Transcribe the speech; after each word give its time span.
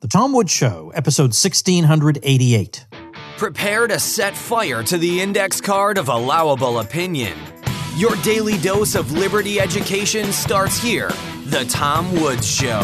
The 0.00 0.08
Tom 0.08 0.32
Woods 0.32 0.50
Show, 0.50 0.90
episode 0.94 1.34
1688. 1.34 2.86
Prepare 3.36 3.86
to 3.86 3.98
set 4.00 4.34
fire 4.34 4.82
to 4.82 4.96
the 4.96 5.20
index 5.20 5.60
card 5.60 5.98
of 5.98 6.08
allowable 6.08 6.78
opinion. 6.78 7.36
Your 7.96 8.16
daily 8.22 8.56
dose 8.56 8.94
of 8.94 9.12
liberty 9.12 9.60
education 9.60 10.32
starts 10.32 10.82
here. 10.82 11.10
The 11.44 11.66
Tom 11.68 12.10
Woods 12.18 12.50
Show. 12.50 12.80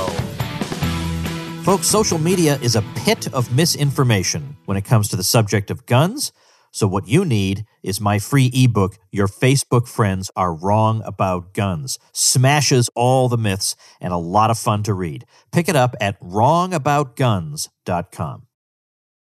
Folks, 1.63 1.87
social 1.87 2.19
media 2.19 2.59
is 2.61 2.77
a 2.77 2.83
pit 2.97 3.33
of 3.33 3.51
misinformation 3.57 4.55
when 4.67 4.77
it 4.77 4.85
comes 4.85 5.09
to 5.09 5.17
the 5.17 5.25
subject 5.25 5.71
of 5.71 5.87
guns. 5.87 6.33
So, 6.71 6.87
what 6.87 7.09
you 7.09 7.25
need 7.25 7.65
is 7.83 8.01
my 8.01 8.19
free 8.19 8.51
ebook, 8.53 8.99
Your 9.11 9.29
Facebook 9.29 9.89
Friends 9.89 10.31
Are 10.37 10.55
Wrong 10.55 11.01
About 11.05 11.55
Guns. 11.55 11.99
Smashes 12.13 12.91
all 12.95 13.29
the 13.29 13.39
myths 13.39 13.75
and 14.01 14.13
a 14.13 14.19
lot 14.19 14.51
of 14.51 14.59
fun 14.59 14.83
to 14.85 14.95
read. 14.95 15.25
Pick 15.53 15.69
it 15.69 15.77
up 15.77 15.95
at 16.01 16.21
wrongaboutguns.com. 16.21 18.43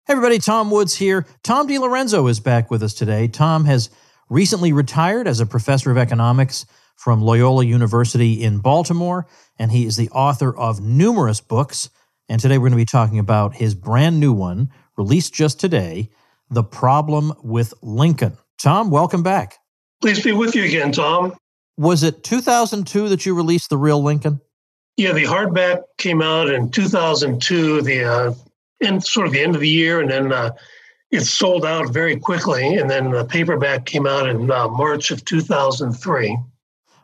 Hey, 0.06 0.12
everybody, 0.12 0.38
Tom 0.38 0.70
Woods 0.70 0.96
here. 0.96 1.26
Tom 1.42 1.68
DiLorenzo 1.68 2.30
is 2.30 2.40
back 2.40 2.70
with 2.70 2.82
us 2.82 2.94
today. 2.94 3.28
Tom 3.28 3.66
has 3.66 3.90
recently 4.30 4.72
retired 4.72 5.28
as 5.28 5.40
a 5.40 5.46
professor 5.46 5.90
of 5.90 5.98
economics 5.98 6.66
from 6.96 7.22
Loyola 7.22 7.64
University 7.64 8.42
in 8.42 8.58
Baltimore, 8.58 9.26
and 9.58 9.70
he 9.70 9.86
is 9.86 9.96
the 9.96 10.10
author 10.10 10.56
of 10.56 10.80
numerous 10.80 11.40
books. 11.40 11.90
And 12.28 12.40
today 12.40 12.58
we're 12.58 12.70
going 12.70 12.72
to 12.72 12.78
be 12.78 12.84
talking 12.84 13.18
about 13.18 13.54
his 13.54 13.74
brand 13.74 14.18
new 14.18 14.32
one, 14.32 14.70
released 14.96 15.32
just 15.32 15.60
today 15.60 16.10
the 16.50 16.62
Problem 16.62 17.32
with 17.42 17.74
Lincoln. 17.82 18.36
Tom, 18.58 18.90
welcome 18.90 19.22
back. 19.22 19.56
Please 20.00 20.22
be 20.22 20.32
with 20.32 20.54
you 20.54 20.64
again, 20.64 20.92
Tom. 20.92 21.34
Was 21.76 22.02
it 22.02 22.24
2002 22.24 23.08
that 23.08 23.24
you 23.24 23.34
released 23.34 23.70
The 23.70 23.76
Real 23.76 24.02
Lincoln? 24.02 24.40
Yeah, 24.96 25.12
the 25.12 25.24
hardback 25.24 25.82
came 25.96 26.22
out 26.22 26.50
in 26.50 26.70
2002, 26.70 27.82
the 27.82 28.04
uh, 28.04 28.34
end, 28.82 29.04
sort 29.04 29.28
of 29.28 29.32
the 29.32 29.40
end 29.40 29.54
of 29.54 29.60
the 29.60 29.68
year, 29.68 30.00
and 30.00 30.10
then 30.10 30.32
uh, 30.32 30.50
it 31.12 31.20
sold 31.20 31.64
out 31.64 31.92
very 31.92 32.18
quickly. 32.18 32.74
And 32.74 32.90
then 32.90 33.12
the 33.12 33.24
paperback 33.24 33.86
came 33.86 34.06
out 34.06 34.28
in 34.28 34.50
uh, 34.50 34.68
March 34.68 35.10
of 35.10 35.24
2003. 35.24 36.38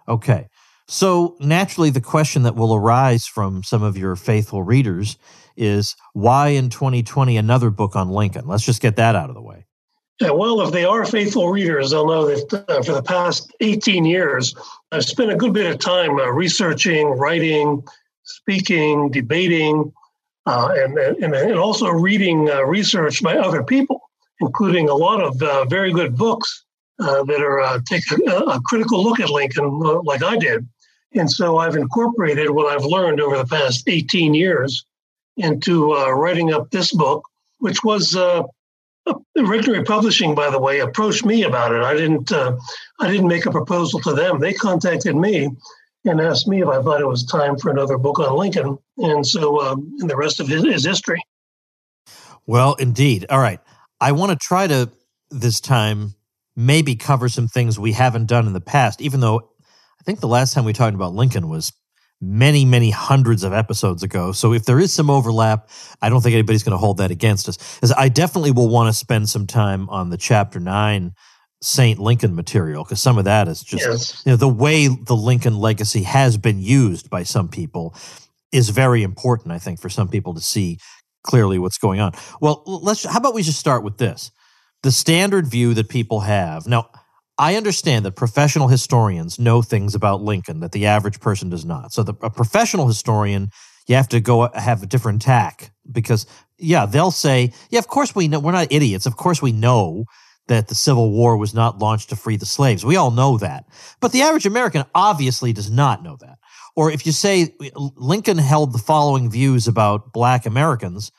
Okay. 0.08 0.48
So 0.88 1.36
naturally, 1.40 1.90
the 1.90 2.00
question 2.00 2.42
that 2.42 2.56
will 2.56 2.74
arise 2.74 3.26
from 3.26 3.62
some 3.62 3.82
of 3.82 3.96
your 3.96 4.16
faithful 4.16 4.62
readers 4.62 5.16
is 5.56 5.96
why 6.12 6.48
in 6.48 6.70
2020 6.70 7.36
another 7.36 7.70
book 7.70 7.96
on 7.96 8.10
Lincoln? 8.10 8.46
Let's 8.46 8.64
just 8.64 8.82
get 8.82 8.96
that 8.96 9.14
out 9.14 9.28
of 9.28 9.34
the 9.34 9.42
way. 9.42 9.66
Yeah, 10.20 10.30
well, 10.30 10.60
if 10.60 10.70
they 10.70 10.84
are 10.84 11.04
faithful 11.04 11.50
readers, 11.50 11.90
they'll 11.90 12.06
know 12.06 12.26
that 12.26 12.64
uh, 12.68 12.82
for 12.82 12.92
the 12.92 13.02
past 13.02 13.52
18 13.60 14.04
years, 14.04 14.54
I've 14.92 15.04
spent 15.04 15.32
a 15.32 15.36
good 15.36 15.52
bit 15.52 15.70
of 15.70 15.80
time 15.80 16.18
uh, 16.18 16.30
researching, 16.30 17.08
writing, 17.08 17.82
speaking, 18.22 19.10
debating, 19.10 19.92
uh, 20.46 20.72
and, 20.76 20.98
and, 20.98 21.34
and 21.34 21.58
also 21.58 21.88
reading 21.88 22.48
uh, 22.48 22.64
research 22.64 23.22
by 23.24 23.36
other 23.36 23.64
people, 23.64 24.00
including 24.40 24.88
a 24.88 24.94
lot 24.94 25.20
of 25.20 25.42
uh, 25.42 25.64
very 25.64 25.92
good 25.92 26.16
books 26.16 26.64
uh, 27.00 27.24
that 27.24 27.40
are 27.40 27.80
take 27.80 28.02
a, 28.12 28.32
a, 28.32 28.60
critical 28.66 29.02
look 29.02 29.18
at 29.18 29.30
Lincoln, 29.30 29.80
like 30.04 30.22
I 30.22 30.36
did. 30.36 30.64
And 31.14 31.30
so 31.30 31.58
I've 31.58 31.76
incorporated 31.76 32.50
what 32.50 32.72
I've 32.72 32.84
learned 32.84 33.20
over 33.20 33.36
the 33.36 33.46
past 33.46 33.88
18 33.88 34.32
years 34.32 34.84
into 35.36 35.94
uh, 35.94 36.10
writing 36.10 36.52
up 36.52 36.70
this 36.70 36.92
book, 36.92 37.28
which 37.58 37.82
was 37.82 38.14
uh, 38.14 38.42
Regnery 39.36 39.84
Publishing, 39.84 40.34
by 40.34 40.50
the 40.50 40.58
way, 40.58 40.80
approached 40.80 41.24
me 41.24 41.42
about 41.42 41.74
it. 41.74 41.82
I 41.82 41.94
didn't. 41.94 42.32
Uh, 42.32 42.56
I 43.00 43.10
didn't 43.10 43.28
make 43.28 43.46
a 43.46 43.50
proposal 43.50 44.00
to 44.00 44.12
them. 44.12 44.40
They 44.40 44.52
contacted 44.52 45.16
me 45.16 45.50
and 46.04 46.20
asked 46.20 46.46
me 46.46 46.62
if 46.62 46.68
I 46.68 46.82
thought 46.82 47.00
it 47.00 47.08
was 47.08 47.24
time 47.24 47.58
for 47.58 47.70
another 47.70 47.98
book 47.98 48.18
on 48.18 48.36
Lincoln, 48.36 48.78
and 48.98 49.26
so 49.26 49.60
um, 49.60 49.96
and 50.00 50.08
the 50.08 50.16
rest 50.16 50.40
of 50.40 50.50
it 50.50 50.64
is 50.64 50.84
history. 50.84 51.22
Well, 52.46 52.74
indeed. 52.74 53.26
All 53.30 53.40
right, 53.40 53.60
I 54.00 54.12
want 54.12 54.30
to 54.32 54.36
try 54.36 54.66
to 54.66 54.90
this 55.30 55.60
time 55.60 56.14
maybe 56.56 56.94
cover 56.94 57.28
some 57.28 57.48
things 57.48 57.78
we 57.78 57.92
haven't 57.92 58.26
done 58.26 58.46
in 58.46 58.52
the 58.52 58.60
past, 58.60 59.02
even 59.02 59.20
though 59.20 59.38
I 59.38 60.04
think 60.04 60.20
the 60.20 60.28
last 60.28 60.54
time 60.54 60.64
we 60.64 60.72
talked 60.72 60.94
about 60.94 61.14
Lincoln 61.14 61.48
was 61.48 61.72
many, 62.24 62.64
many 62.64 62.90
hundreds 62.90 63.44
of 63.44 63.52
episodes 63.52 64.02
ago. 64.02 64.32
So 64.32 64.52
if 64.52 64.64
there 64.64 64.80
is 64.80 64.92
some 64.92 65.10
overlap, 65.10 65.68
I 66.00 66.08
don't 66.08 66.20
think 66.20 66.34
anybody's 66.34 66.62
going 66.62 66.72
to 66.72 66.78
hold 66.78 66.98
that 66.98 67.10
against 67.10 67.48
us. 67.48 67.78
As 67.82 67.92
I 67.92 68.08
definitely 68.08 68.50
will 68.50 68.68
want 68.68 68.88
to 68.88 68.92
spend 68.92 69.28
some 69.28 69.46
time 69.46 69.88
on 69.90 70.10
the 70.10 70.16
chapter 70.16 70.60
nine 70.60 71.12
Saint 71.62 71.98
Lincoln 71.98 72.34
material 72.34 72.84
because 72.84 73.00
some 73.00 73.16
of 73.16 73.24
that 73.24 73.48
is 73.48 73.62
just 73.62 73.86
yes. 73.86 74.22
you 74.26 74.32
know 74.32 74.36
the 74.36 74.48
way 74.48 74.86
the 74.86 75.16
Lincoln 75.16 75.58
legacy 75.58 76.02
has 76.02 76.36
been 76.36 76.60
used 76.60 77.08
by 77.08 77.22
some 77.22 77.48
people 77.48 77.94
is 78.52 78.68
very 78.68 79.02
important. 79.02 79.52
I 79.52 79.58
think 79.58 79.80
for 79.80 79.88
some 79.88 80.08
people 80.08 80.34
to 80.34 80.40
see 80.40 80.78
clearly 81.22 81.58
what's 81.58 81.78
going 81.78 82.00
on. 82.00 82.12
Well, 82.40 82.62
let's. 82.66 83.04
How 83.04 83.18
about 83.18 83.34
we 83.34 83.42
just 83.42 83.58
start 83.58 83.82
with 83.82 83.96
this? 83.96 84.30
The 84.82 84.92
standard 84.92 85.46
view 85.46 85.74
that 85.74 85.88
people 85.88 86.20
have 86.20 86.66
now. 86.66 86.90
I 87.38 87.56
understand 87.56 88.04
that 88.04 88.12
professional 88.12 88.68
historians 88.68 89.38
know 89.38 89.60
things 89.60 89.94
about 89.94 90.22
Lincoln 90.22 90.60
that 90.60 90.72
the 90.72 90.86
average 90.86 91.20
person 91.20 91.50
does 91.50 91.64
not. 91.64 91.92
So, 91.92 92.02
the, 92.02 92.14
a 92.22 92.30
professional 92.30 92.86
historian, 92.86 93.50
you 93.86 93.96
have 93.96 94.08
to 94.10 94.20
go 94.20 94.48
have 94.54 94.82
a 94.82 94.86
different 94.86 95.22
tack 95.22 95.72
because, 95.90 96.26
yeah, 96.58 96.86
they'll 96.86 97.10
say, 97.10 97.52
yeah, 97.70 97.80
of 97.80 97.88
course 97.88 98.14
we 98.14 98.28
know. 98.28 98.38
We're 98.38 98.52
not 98.52 98.72
idiots. 98.72 99.06
Of 99.06 99.16
course 99.16 99.42
we 99.42 99.52
know 99.52 100.04
that 100.46 100.68
the 100.68 100.74
Civil 100.74 101.10
War 101.10 101.36
was 101.36 101.54
not 101.54 101.78
launched 101.78 102.10
to 102.10 102.16
free 102.16 102.36
the 102.36 102.46
slaves. 102.46 102.84
We 102.84 102.96
all 102.96 103.10
know 103.10 103.38
that. 103.38 103.64
But 104.00 104.12
the 104.12 104.22
average 104.22 104.46
American 104.46 104.84
obviously 104.94 105.52
does 105.52 105.70
not 105.70 106.02
know 106.02 106.16
that. 106.20 106.38
Or 106.76 106.90
if 106.90 107.06
you 107.06 107.12
say 107.12 107.54
Lincoln 107.76 108.38
held 108.38 108.72
the 108.72 108.78
following 108.78 109.30
views 109.30 109.66
about 109.68 110.12
black 110.12 110.44
Americans, 110.44 111.12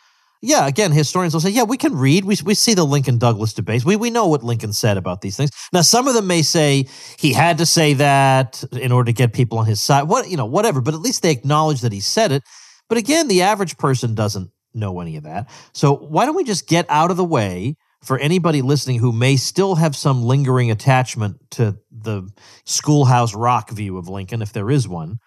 yeah, 0.45 0.67
again, 0.67 0.91
historians 0.91 1.33
will 1.33 1.41
say, 1.41 1.49
yeah, 1.49 1.63
we 1.63 1.77
can 1.77 1.95
read. 1.95 2.23
We, 2.23 2.37
we 2.45 2.53
see 2.53 2.73
the 2.73 2.85
Lincoln 2.85 3.17
Douglas 3.17 3.53
debates. 3.53 3.83
We, 3.83 3.95
we 3.95 4.09
know 4.09 4.27
what 4.27 4.43
Lincoln 4.43 4.73
said 4.73 4.97
about 4.97 5.21
these 5.21 5.35
things. 5.35 5.49
Now, 5.73 5.81
some 5.81 6.07
of 6.07 6.13
them 6.13 6.27
may 6.27 6.43
say 6.43 6.87
he 7.17 7.33
had 7.33 7.57
to 7.57 7.65
say 7.65 7.93
that 7.95 8.63
in 8.71 8.91
order 8.91 9.07
to 9.07 9.13
get 9.13 9.33
people 9.33 9.57
on 9.57 9.65
his 9.65 9.81
side, 9.81 10.03
what, 10.03 10.29
you 10.29 10.37
know, 10.37 10.45
whatever, 10.45 10.81
but 10.81 10.93
at 10.93 10.99
least 10.99 11.23
they 11.23 11.31
acknowledge 11.31 11.81
that 11.81 11.91
he 11.91 11.99
said 11.99 12.31
it. 12.31 12.43
But 12.87 12.97
again, 12.99 13.27
the 13.27 13.41
average 13.41 13.77
person 13.77 14.13
doesn't 14.13 14.51
know 14.73 14.99
any 14.99 15.17
of 15.17 15.23
that. 15.23 15.49
So 15.73 15.95
why 15.95 16.25
don't 16.25 16.35
we 16.35 16.43
just 16.43 16.67
get 16.67 16.85
out 16.89 17.09
of 17.09 17.17
the 17.17 17.25
way 17.25 17.75
for 18.03 18.19
anybody 18.19 18.61
listening 18.61 18.99
who 18.99 19.11
may 19.11 19.37
still 19.37 19.75
have 19.75 19.95
some 19.95 20.23
lingering 20.23 20.69
attachment 20.69 21.37
to 21.51 21.77
the 21.91 22.29
schoolhouse 22.65 23.33
rock 23.33 23.71
view 23.71 23.97
of 23.97 24.07
Lincoln, 24.07 24.43
if 24.43 24.53
there 24.53 24.69
is 24.69 24.87
one? 24.87 25.17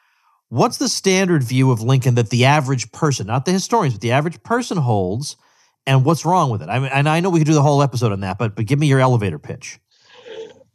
What's 0.50 0.78
the 0.78 0.88
standard 0.88 1.42
view 1.42 1.70
of 1.70 1.82
Lincoln 1.82 2.14
that 2.14 2.30
the 2.30 2.46
average 2.46 2.90
person, 2.90 3.26
not 3.26 3.44
the 3.44 3.52
historians, 3.52 3.94
but 3.94 4.00
the 4.00 4.12
average 4.12 4.42
person 4.42 4.78
holds, 4.78 5.36
and 5.86 6.04
what's 6.04 6.24
wrong 6.24 6.50
with 6.50 6.62
it? 6.62 6.70
I 6.70 6.78
mean, 6.78 6.90
and 6.92 7.08
I 7.08 7.20
know 7.20 7.28
we 7.28 7.40
could 7.40 7.46
do 7.46 7.54
the 7.54 7.62
whole 7.62 7.82
episode 7.82 8.12
on 8.12 8.20
that, 8.20 8.38
but 8.38 8.56
but 8.56 8.66
give 8.66 8.78
me 8.78 8.86
your 8.86 9.00
elevator 9.00 9.38
pitch. 9.38 9.78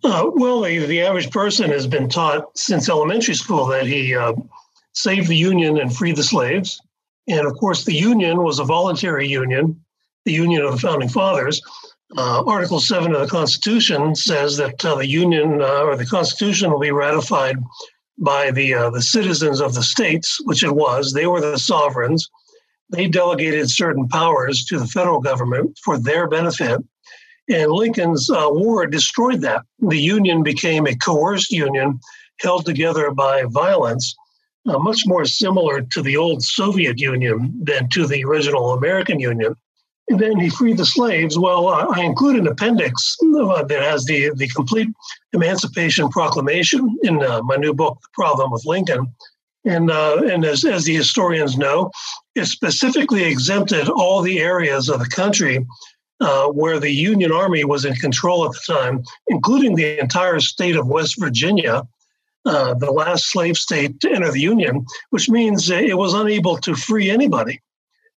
Uh, 0.03 0.29
well, 0.35 0.61
the, 0.61 0.85
the, 0.85 1.01
average 1.01 1.31
person 1.31 1.69
has 1.69 1.87
been 1.87 2.09
taught 2.09 2.57
since 2.57 2.89
elementary 2.89 3.33
school 3.33 3.65
that 3.67 3.87
he 3.87 4.13
uh, 4.13 4.33
saved 4.91 5.29
the 5.29 5.35
Union 5.35 5.77
and 5.77 5.95
freed 5.95 6.17
the 6.17 6.23
slaves, 6.23 6.81
and 7.27 7.47
of 7.47 7.53
course, 7.53 7.85
the 7.85 7.95
Union 7.95 8.43
was 8.43 8.59
a 8.59 8.65
voluntary 8.65 9.27
union, 9.27 9.81
the 10.25 10.33
Union 10.33 10.61
of 10.61 10.73
the 10.73 10.79
Founding 10.79 11.09
Fathers. 11.09 11.61
Uh, 12.15 12.43
Article 12.45 12.79
7 12.79 13.15
of 13.15 13.21
the 13.21 13.27
Constitution 13.27 14.13
says 14.13 14.57
that 14.57 14.83
uh, 14.85 14.95
the 14.95 15.07
Union 15.07 15.61
uh, 15.61 15.83
or 15.83 15.95
the 15.95 16.05
Constitution 16.05 16.69
will 16.69 16.79
be 16.79 16.91
ratified 16.91 17.57
by 18.17 18.51
the 18.51 18.73
uh, 18.73 18.89
the 18.89 19.01
citizens 19.01 19.59
of 19.59 19.73
the 19.73 19.83
states, 19.83 20.39
which 20.45 20.63
it 20.63 20.75
was. 20.75 21.11
They 21.13 21.27
were 21.27 21.41
the 21.41 21.57
sovereigns. 21.57 22.29
They 22.89 23.07
delegated 23.07 23.69
certain 23.69 24.07
powers 24.07 24.65
to 24.65 24.79
the 24.79 24.87
federal 24.87 25.19
government 25.19 25.79
for 25.83 25.97
their 25.97 26.27
benefit. 26.27 26.79
And 27.49 27.71
Lincoln's 27.71 28.29
uh, 28.29 28.47
war 28.49 28.85
destroyed 28.87 29.41
that. 29.41 29.63
The 29.79 29.99
Union 29.99 30.43
became 30.43 30.87
a 30.87 30.95
coerced 30.95 31.51
union 31.51 31.99
held 32.39 32.65
together 32.65 33.11
by 33.11 33.43
violence, 33.43 34.15
uh, 34.67 34.77
much 34.79 35.01
more 35.05 35.25
similar 35.25 35.81
to 35.81 36.01
the 36.01 36.17
old 36.17 36.43
Soviet 36.43 36.99
Union 36.99 37.53
than 37.61 37.89
to 37.89 38.07
the 38.07 38.23
original 38.23 38.71
American 38.73 39.19
Union. 39.19 39.55
Then 40.09 40.37
he 40.39 40.49
freed 40.49 40.77
the 40.77 40.85
slaves. 40.85 41.39
Well, 41.39 41.69
uh, 41.69 41.87
I 41.95 42.01
include 42.01 42.35
an 42.35 42.47
appendix 42.47 43.15
uh, 43.23 43.63
that 43.63 43.81
has 43.81 44.05
the, 44.05 44.31
the 44.35 44.49
complete 44.49 44.89
Emancipation 45.31 46.09
Proclamation 46.09 46.97
in 47.03 47.23
uh, 47.23 47.41
my 47.43 47.55
new 47.55 47.73
book, 47.73 47.99
The 48.01 48.09
Problem 48.13 48.51
with 48.51 48.65
Lincoln. 48.65 49.13
And, 49.65 49.89
uh, 49.89 50.21
and 50.29 50.43
as, 50.43 50.65
as 50.65 50.83
the 50.83 50.93
historians 50.93 51.57
know, 51.57 51.89
it 52.35 52.45
specifically 52.45 53.23
exempted 53.23 53.87
all 53.87 54.21
the 54.21 54.39
areas 54.39 54.89
of 54.89 54.99
the 54.99 55.07
country 55.09 55.65
where 56.53 56.79
the 56.79 56.91
Union 56.91 57.31
Army 57.31 57.63
was 57.63 57.83
in 57.83 57.95
control 57.95 58.45
at 58.45 58.51
the 58.51 58.73
time, 58.73 59.03
including 59.27 59.75
the 59.75 59.99
entire 59.99 60.39
state 60.39 60.75
of 60.75 60.87
West 60.87 61.15
Virginia, 61.19 61.83
the 62.45 62.91
last 62.93 63.31
slave 63.31 63.57
state 63.57 63.99
to 64.01 64.11
enter 64.11 64.31
the 64.31 64.39
Union, 64.39 64.85
which 65.09 65.29
means 65.29 65.69
it 65.69 65.97
was 65.97 66.13
unable 66.13 66.57
to 66.57 66.75
free 66.75 67.09
anybody. 67.09 67.61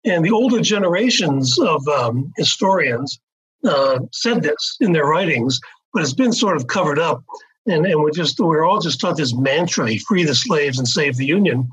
And 0.05 0.25
the 0.25 0.33
older 0.33 0.61
generations 0.61 1.59
of 1.59 1.87
um, 1.89 2.33
historians 2.37 3.19
uh, 3.65 4.01
said 4.12 4.43
this 4.43 4.77
in 4.81 4.93
their 4.93 5.06
writings, 5.06 5.61
but 5.93 6.03
it's 6.03 6.12
been 6.12 6.33
sort 6.33 6.56
of 6.56 6.67
covered 6.67 6.99
up. 6.99 7.23
And, 7.67 7.87
and 7.87 8.01
we're 8.01 8.11
just 8.11 8.39
we're 8.39 8.65
all 8.65 8.81
just 8.81 9.01
taught 9.01 9.17
this 9.17 9.35
mantra: 9.35 9.97
free 10.06 10.25
the 10.25 10.35
slaves 10.35 10.79
and 10.79 10.87
save 10.87 11.17
the 11.17 11.25
union. 11.25 11.69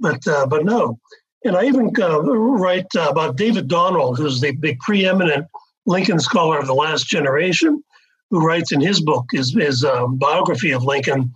But 0.00 0.26
uh, 0.26 0.46
but 0.46 0.64
no, 0.64 0.98
And 1.44 1.56
I 1.56 1.64
even 1.64 1.92
uh, 2.00 2.20
write 2.22 2.86
uh, 2.96 3.08
about 3.10 3.36
David 3.36 3.68
Donald, 3.68 4.18
who's 4.18 4.40
the, 4.40 4.56
the 4.60 4.76
preeminent 4.80 5.46
Lincoln 5.86 6.18
scholar 6.18 6.58
of 6.58 6.66
the 6.66 6.74
last 6.74 7.06
generation, 7.06 7.82
who 8.30 8.44
writes 8.44 8.72
in 8.72 8.80
his 8.80 9.00
book, 9.00 9.26
his, 9.32 9.54
his 9.54 9.84
um, 9.84 10.18
biography 10.18 10.72
of 10.72 10.84
Lincoln, 10.84 11.32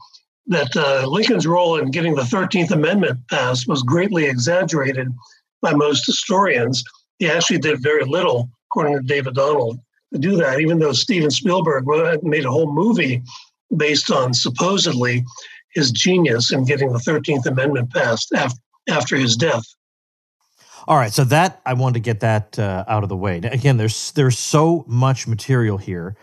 that 0.47 0.77
uh, 0.77 1.07
Lincoln's 1.07 1.47
role 1.47 1.79
in 1.79 1.91
getting 1.91 2.15
the 2.15 2.23
13th 2.23 2.71
Amendment 2.71 3.21
passed 3.31 3.69
was 3.69 3.83
greatly 3.83 4.27
exaggerated 4.27 5.09
by 5.63 5.73
most 5.73 6.05
historians. 6.05 6.85
He 7.19 7.31
actually 7.31 7.59
did 7.59 7.83
very 7.83 8.05
little, 8.05 8.51
according 8.71 8.95
to 8.95 9.03
David 9.03 9.35
Donald, 9.35 9.79
to 10.13 10.19
do 10.19 10.37
that, 10.37 10.61
even 10.61 10.79
though 10.79 10.93
Steven 10.93 11.31
Spielberg 11.31 11.85
made 12.23 12.45
a 12.45 12.51
whole 12.51 12.73
movie 12.73 13.23
based 13.77 14.11
on 14.11 14.35
supposedly 14.35 15.25
his 15.73 15.91
genius 15.91 16.53
in 16.53 16.65
getting 16.65 16.93
the 16.93 16.99
13th 16.99 17.47
Amendment 17.47 17.93
passed 17.93 18.33
after, 18.89 19.17
his 19.17 19.37
death. 19.37 19.65
All 20.87 20.97
right, 20.97 21.13
so 21.13 21.25
that 21.25 21.63
I 21.65 21.75
wanted 21.75 21.95
to 21.95 22.01
get 22.01 22.21
that 22.21 22.59
uh, 22.59 22.85
out 22.89 23.05
of 23.05 23.09
the 23.09 23.17
way. 23.17 23.39
Again, 23.39 23.77
there's 23.77 24.11
there's 24.13 24.37
so 24.37 24.85
much 24.89 25.29
material 25.29 25.79
here, 25.79 26.17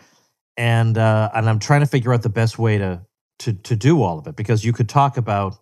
and 0.58 0.98
uh, 0.98 1.30
and 1.34 1.48
I'm 1.48 1.58
trying 1.58 1.80
to 1.80 1.86
figure 1.86 2.12
out 2.12 2.22
the 2.22 2.28
best 2.28 2.58
way 2.58 2.76
to 2.76 3.00
to 3.38 3.54
to 3.54 3.74
do 3.74 4.02
all 4.02 4.18
of 4.18 4.26
it 4.26 4.36
because 4.36 4.62
you 4.62 4.74
could 4.74 4.88
talk 4.88 5.16
about 5.16 5.56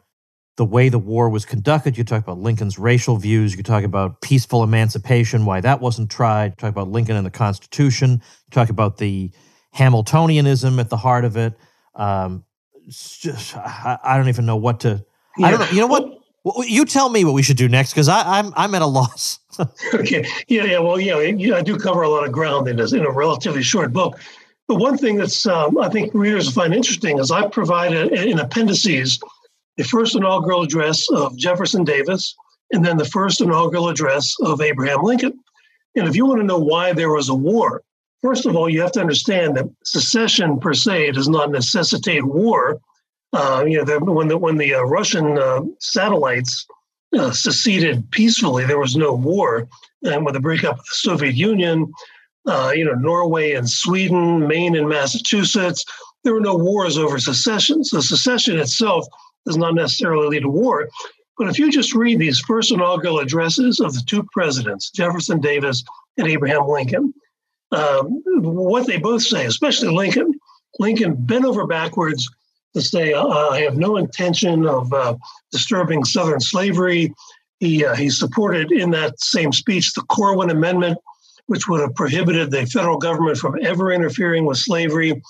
the 0.58 0.64
way 0.64 0.88
the 0.88 0.98
war 0.98 1.30
was 1.30 1.44
conducted. 1.46 1.96
You 1.96 2.02
talk 2.02 2.20
about 2.20 2.38
Lincoln's 2.38 2.80
racial 2.80 3.16
views. 3.16 3.54
You 3.54 3.62
talk 3.62 3.84
about 3.84 4.20
peaceful 4.22 4.64
emancipation, 4.64 5.46
why 5.46 5.60
that 5.60 5.80
wasn't 5.80 6.10
tried. 6.10 6.46
You 6.50 6.56
talk 6.56 6.70
about 6.70 6.88
Lincoln 6.88 7.14
and 7.14 7.24
the 7.24 7.30
Constitution. 7.30 8.10
You 8.10 8.50
talk 8.50 8.68
about 8.68 8.98
the 8.98 9.30
Hamiltonianism 9.76 10.80
at 10.80 10.90
the 10.90 10.96
heart 10.96 11.24
of 11.24 11.36
it. 11.36 11.54
Um, 11.94 12.44
just, 12.88 13.56
I, 13.56 13.98
I, 14.02 14.16
don't 14.16 14.28
even 14.28 14.46
know 14.46 14.56
what 14.56 14.80
to. 14.80 15.04
Yeah. 15.36 15.46
I 15.46 15.50
don't 15.52 15.60
know. 15.60 15.68
You 15.70 15.80
know 15.80 15.86
what? 15.86 16.18
Well, 16.42 16.66
you 16.66 16.84
tell 16.84 17.08
me 17.08 17.24
what 17.24 17.34
we 17.34 17.42
should 17.42 17.56
do 17.56 17.68
next 17.68 17.92
because 17.92 18.08
I'm 18.08 18.52
I'm 18.56 18.74
at 18.74 18.82
a 18.82 18.86
loss. 18.86 19.38
okay. 19.94 20.26
Yeah. 20.48 20.64
Yeah. 20.64 20.78
Well. 20.80 20.98
Yeah. 20.98 21.20
Yeah. 21.20 21.54
I 21.54 21.62
do 21.62 21.76
cover 21.76 22.02
a 22.02 22.08
lot 22.08 22.24
of 22.24 22.32
ground 22.32 22.66
in 22.66 22.76
this 22.76 22.92
in 22.92 23.04
a 23.04 23.10
relatively 23.10 23.62
short 23.62 23.92
book. 23.92 24.18
But 24.66 24.76
one 24.76 24.98
thing 24.98 25.16
that's 25.16 25.46
um, 25.46 25.78
I 25.78 25.88
think 25.88 26.12
readers 26.14 26.50
find 26.52 26.74
interesting 26.74 27.18
is 27.18 27.30
I 27.30 27.46
provided 27.48 28.12
in 28.12 28.38
appendices 28.40 29.20
the 29.78 29.84
first 29.84 30.16
inaugural 30.16 30.62
address 30.62 31.08
of 31.10 31.36
Jefferson 31.38 31.84
Davis 31.84 32.34
and 32.72 32.84
then 32.84 32.98
the 32.98 33.04
first 33.06 33.40
inaugural 33.40 33.88
address 33.88 34.34
of 34.40 34.60
Abraham 34.60 35.02
Lincoln. 35.02 35.38
And 35.94 36.06
if 36.06 36.14
you 36.14 36.26
want 36.26 36.40
to 36.40 36.46
know 36.46 36.58
why 36.58 36.92
there 36.92 37.12
was 37.12 37.28
a 37.28 37.34
war, 37.34 37.82
first 38.20 38.44
of 38.44 38.56
all, 38.56 38.68
you 38.68 38.82
have 38.82 38.92
to 38.92 39.00
understand 39.00 39.56
that 39.56 39.70
secession 39.84 40.60
per 40.60 40.74
se 40.74 41.12
does 41.12 41.28
not 41.28 41.50
necessitate 41.50 42.26
war. 42.26 42.80
Uh, 43.32 43.64
you 43.66 43.78
know, 43.78 43.84
the, 43.84 44.00
when 44.00 44.28
the 44.28 44.36
when 44.36 44.56
the 44.56 44.74
uh, 44.74 44.82
Russian 44.82 45.38
uh, 45.38 45.60
satellites 45.78 46.66
uh, 47.16 47.30
seceded 47.30 48.10
peacefully, 48.10 48.64
there 48.64 48.78
was 48.78 48.96
no 48.96 49.14
war. 49.14 49.68
And 50.02 50.24
with 50.24 50.34
the 50.34 50.40
breakup 50.40 50.78
of 50.78 50.84
the 50.84 50.94
Soviet 50.94 51.34
Union, 51.34 51.92
uh, 52.46 52.72
you 52.74 52.84
know, 52.84 52.94
Norway 52.94 53.52
and 53.52 53.68
Sweden, 53.68 54.46
Maine 54.46 54.76
and 54.76 54.88
Massachusetts, 54.88 55.84
there 56.24 56.34
were 56.34 56.40
no 56.40 56.56
wars 56.56 56.98
over 56.98 57.18
secession. 57.18 57.84
So 57.84 58.00
secession 58.00 58.58
itself 58.58 59.06
does 59.46 59.56
not 59.56 59.74
necessarily 59.74 60.28
lead 60.28 60.42
to 60.42 60.48
war. 60.48 60.88
But 61.38 61.48
if 61.48 61.58
you 61.58 61.70
just 61.70 61.94
read 61.94 62.18
these 62.18 62.40
first 62.40 62.72
inaugural 62.72 63.20
addresses 63.20 63.78
of 63.80 63.94
the 63.94 64.02
two 64.06 64.26
presidents, 64.32 64.90
Jefferson 64.90 65.40
Davis 65.40 65.84
and 66.16 66.26
Abraham 66.26 66.66
Lincoln, 66.66 67.14
um, 67.70 68.22
what 68.40 68.86
they 68.86 68.98
both 68.98 69.22
say, 69.22 69.46
especially 69.46 69.88
Lincoln, 69.88 70.32
Lincoln 70.78 71.14
bent 71.16 71.44
over 71.44 71.66
backwards 71.66 72.28
to 72.74 72.82
say, 72.82 73.12
uh, 73.12 73.26
I 73.26 73.60
have 73.60 73.76
no 73.76 73.96
intention 73.96 74.66
of 74.66 74.92
uh, 74.92 75.16
disturbing 75.52 76.04
Southern 76.04 76.40
slavery. 76.40 77.14
He, 77.60 77.84
uh, 77.84 77.94
he 77.94 78.10
supported 78.10 78.72
in 78.72 78.90
that 78.90 79.20
same 79.20 79.52
speech 79.52 79.94
the 79.94 80.02
Corwin 80.02 80.50
Amendment, 80.50 80.98
which 81.46 81.68
would 81.68 81.80
have 81.80 81.94
prohibited 81.94 82.50
the 82.50 82.66
federal 82.66 82.98
government 82.98 83.38
from 83.38 83.56
ever 83.62 83.92
interfering 83.92 84.44
with 84.44 84.58
slavery. 84.58 85.22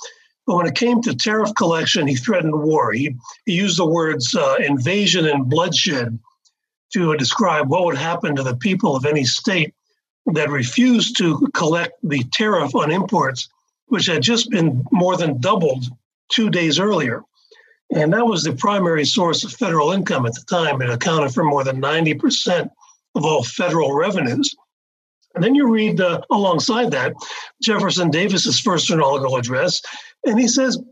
But 0.49 0.57
when 0.57 0.67
it 0.67 0.77
came 0.77 1.03
to 1.03 1.15
tariff 1.15 1.55
collection, 1.55 2.07
he 2.07 2.17
threatened 2.17 2.59
war. 2.59 2.91
He, 2.91 3.15
he 3.45 3.53
used 3.53 3.79
the 3.79 3.87
words 3.87 4.35
uh, 4.35 4.57
invasion 4.59 5.27
and 5.27 5.47
bloodshed 5.47 6.19
to 6.95 7.15
describe 7.19 7.69
what 7.69 7.85
would 7.85 7.99
happen 7.99 8.35
to 8.35 8.43
the 8.43 8.57
people 8.57 8.97
of 8.97 9.05
any 9.05 9.25
state 9.25 9.75
that 10.33 10.49
refused 10.49 11.19
to 11.19 11.47
collect 11.53 11.99
the 12.03 12.25
tariff 12.33 12.75
on 12.75 12.91
imports, 12.91 13.51
which 13.89 14.07
had 14.07 14.23
just 14.23 14.49
been 14.49 14.87
more 14.91 15.19
than 15.19 15.39
doubled 15.39 15.85
two 16.33 16.49
days 16.49 16.79
earlier. 16.79 17.25
And 17.95 18.11
that 18.15 18.27
was 18.27 18.43
the 18.43 18.55
primary 18.55 19.05
source 19.05 19.45
of 19.45 19.53
federal 19.53 19.93
income 19.93 20.25
at 20.25 20.33
the 20.33 20.47
time. 20.49 20.81
It 20.81 20.89
accounted 20.89 21.35
for 21.35 21.45
more 21.45 21.63
than 21.63 21.79
90% 21.79 22.71
of 23.15 23.25
all 23.27 23.43
federal 23.43 23.93
revenues. 23.93 24.57
And 25.39 25.45
then 25.45 25.55
you 25.55 25.71
read 25.71 26.01
alongside 26.33 26.91
that 26.91 27.15
Jefferson 27.63 28.11
Davis's 28.11 28.59
first 28.59 28.91
inaugural 28.91 29.37
address, 29.37 29.81
and 30.27 30.37
he 30.37 30.49
says 30.49 30.83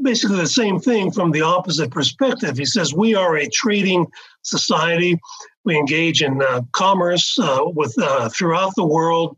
basically 0.00 0.36
the 0.36 0.46
same 0.46 0.78
thing 0.78 1.10
from 1.10 1.32
the 1.32 1.42
opposite 1.42 1.90
perspective. 1.90 2.56
He 2.56 2.66
says, 2.66 2.94
We 2.94 3.16
are 3.16 3.36
a 3.36 3.48
trading 3.48 4.06
society. 4.42 5.18
We 5.64 5.76
engage 5.76 6.22
in 6.22 6.40
uh, 6.40 6.60
commerce 6.70 7.36
uh, 7.36 7.64
with 7.64 8.00
uh, 8.00 8.28
throughout 8.28 8.76
the 8.76 8.86
world, 8.86 9.36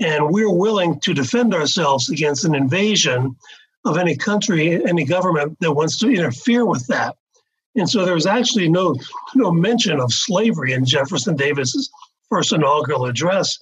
and 0.00 0.30
we're 0.30 0.56
willing 0.56 0.98
to 1.00 1.12
defend 1.12 1.52
ourselves 1.52 2.08
against 2.08 2.46
an 2.46 2.54
invasion 2.54 3.36
of 3.84 3.98
any 3.98 4.16
country, 4.16 4.82
any 4.86 5.04
government 5.04 5.58
that 5.60 5.72
wants 5.72 5.98
to 5.98 6.08
interfere 6.08 6.64
with 6.64 6.86
that. 6.86 7.14
And 7.76 7.90
so 7.90 8.06
there 8.06 8.14
was 8.14 8.24
actually 8.24 8.70
no 8.70 8.96
no 9.34 9.52
mention 9.52 10.00
of 10.00 10.14
slavery 10.14 10.72
in 10.72 10.86
Jefferson 10.86 11.36
Davis's 11.36 11.90
first 12.30 12.54
inaugural 12.54 13.04
address 13.04 13.58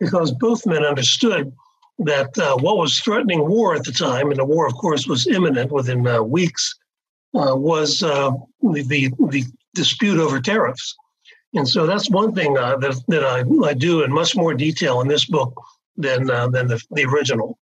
because 0.00 0.32
both 0.32 0.66
men 0.66 0.84
understood 0.84 1.52
that 1.98 2.36
uh, 2.38 2.56
what 2.56 2.76
was 2.76 2.98
threatening 2.98 3.48
war 3.48 3.74
at 3.74 3.84
the 3.84 3.92
time, 3.92 4.30
and 4.30 4.38
the 4.38 4.44
war, 4.44 4.66
of 4.66 4.74
course, 4.74 5.06
was 5.06 5.26
imminent 5.26 5.70
within 5.70 6.06
uh, 6.06 6.22
weeks, 6.22 6.74
uh, 7.34 7.54
was 7.54 8.02
uh, 8.02 8.30
the, 8.62 8.82
the, 8.82 9.10
the 9.28 9.44
dispute 9.74 10.18
over 10.18 10.40
tariffs. 10.40 10.96
And 11.54 11.68
so 11.68 11.86
that's 11.86 12.10
one 12.10 12.34
thing 12.34 12.58
uh, 12.58 12.76
that, 12.78 13.00
that 13.08 13.24
I, 13.24 13.44
I 13.68 13.74
do 13.74 14.02
in 14.02 14.12
much 14.12 14.34
more 14.34 14.54
detail 14.54 15.00
in 15.00 15.08
this 15.08 15.24
book 15.24 15.54
than, 15.96 16.28
uh, 16.28 16.48
than 16.48 16.66
the, 16.66 16.82
the 16.90 17.04
original. 17.04 17.58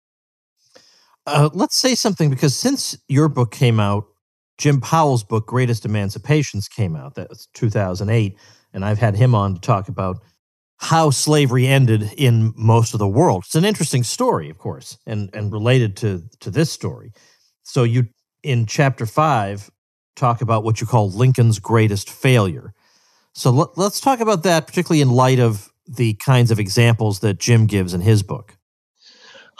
let's 1.27 1.77
say 1.77 1.95
something 1.95 2.31
because 2.31 2.57
since 2.57 2.97
your 3.09 3.29
book 3.29 3.51
came 3.51 3.79
out, 3.79 4.07
Jim 4.57 4.81
Powell's 4.81 5.25
book, 5.25 5.47
Greatest 5.47 5.85
Emancipations, 5.85 6.69
came 6.69 6.97
out. 6.97 7.17
That 7.17 7.29
was 7.29 7.49
2008. 7.55 8.39
And 8.73 8.85
I've 8.85 8.99
had 8.99 9.15
him 9.15 9.35
on 9.35 9.55
to 9.55 9.61
talk 9.61 9.89
about 9.89 10.23
how 10.83 11.11
slavery 11.11 11.65
ended 11.65 12.13
in 12.17 12.53
most 12.57 12.93
of 12.93 12.99
the 12.99 13.07
world. 13.07 13.45
It's 13.47 13.55
an 13.55 13.65
interesting 13.65 14.03
story, 14.03 14.51
of 14.51 14.59
course, 14.59 14.99
and, 15.07 15.31
and 15.33 15.53
related 15.53 15.97
to, 15.99 16.25
to 16.41 16.51
this 16.51 16.73
story. 16.73 17.13
So 17.63 17.85
you 17.85 18.09
in 18.43 18.67
chapter 18.67 19.07
five 19.07 19.71
talk 20.17 20.43
about 20.43 20.65
what 20.65 20.81
you 20.81 20.87
call 20.89 21.09
Lincoln's 21.09 21.61
greatest 21.61 22.11
failure. 22.11 22.75
So 23.33 23.51
let, 23.51 23.79
us 23.79 24.01
talk 24.01 24.19
about 24.19 24.43
that, 24.43 24.67
particularly 24.67 25.01
in 25.01 25.11
light 25.11 25.39
of 25.39 25.71
the 25.87 26.15
kinds 26.15 26.51
of 26.51 26.59
examples 26.59 27.21
that 27.21 27.39
Jim 27.39 27.67
gives 27.67 27.95
in 27.95 28.01
his 28.01 28.25
book. 28.25 28.57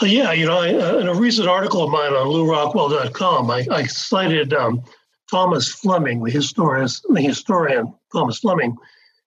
Uh, 0.03 0.07
yeah, 0.07 0.33
you 0.33 0.45
know, 0.45 0.59
I, 0.59 0.75
uh, 0.75 0.99
in 0.99 1.07
a 1.07 1.15
recent 1.15 1.47
article 1.47 1.85
of 1.85 1.91
mine 1.91 2.15
on 2.15 2.27
LewRockwell.com, 2.27 3.49
I, 3.49 3.65
I 3.71 3.85
cited 3.85 4.53
um, 4.53 4.83
Thomas 5.31 5.69
Fleming, 5.69 6.25
the 6.25 6.33
historian, 6.33 6.89
the 7.11 7.21
historian 7.21 7.95
Thomas 8.13 8.41
Fleming, 8.41 8.77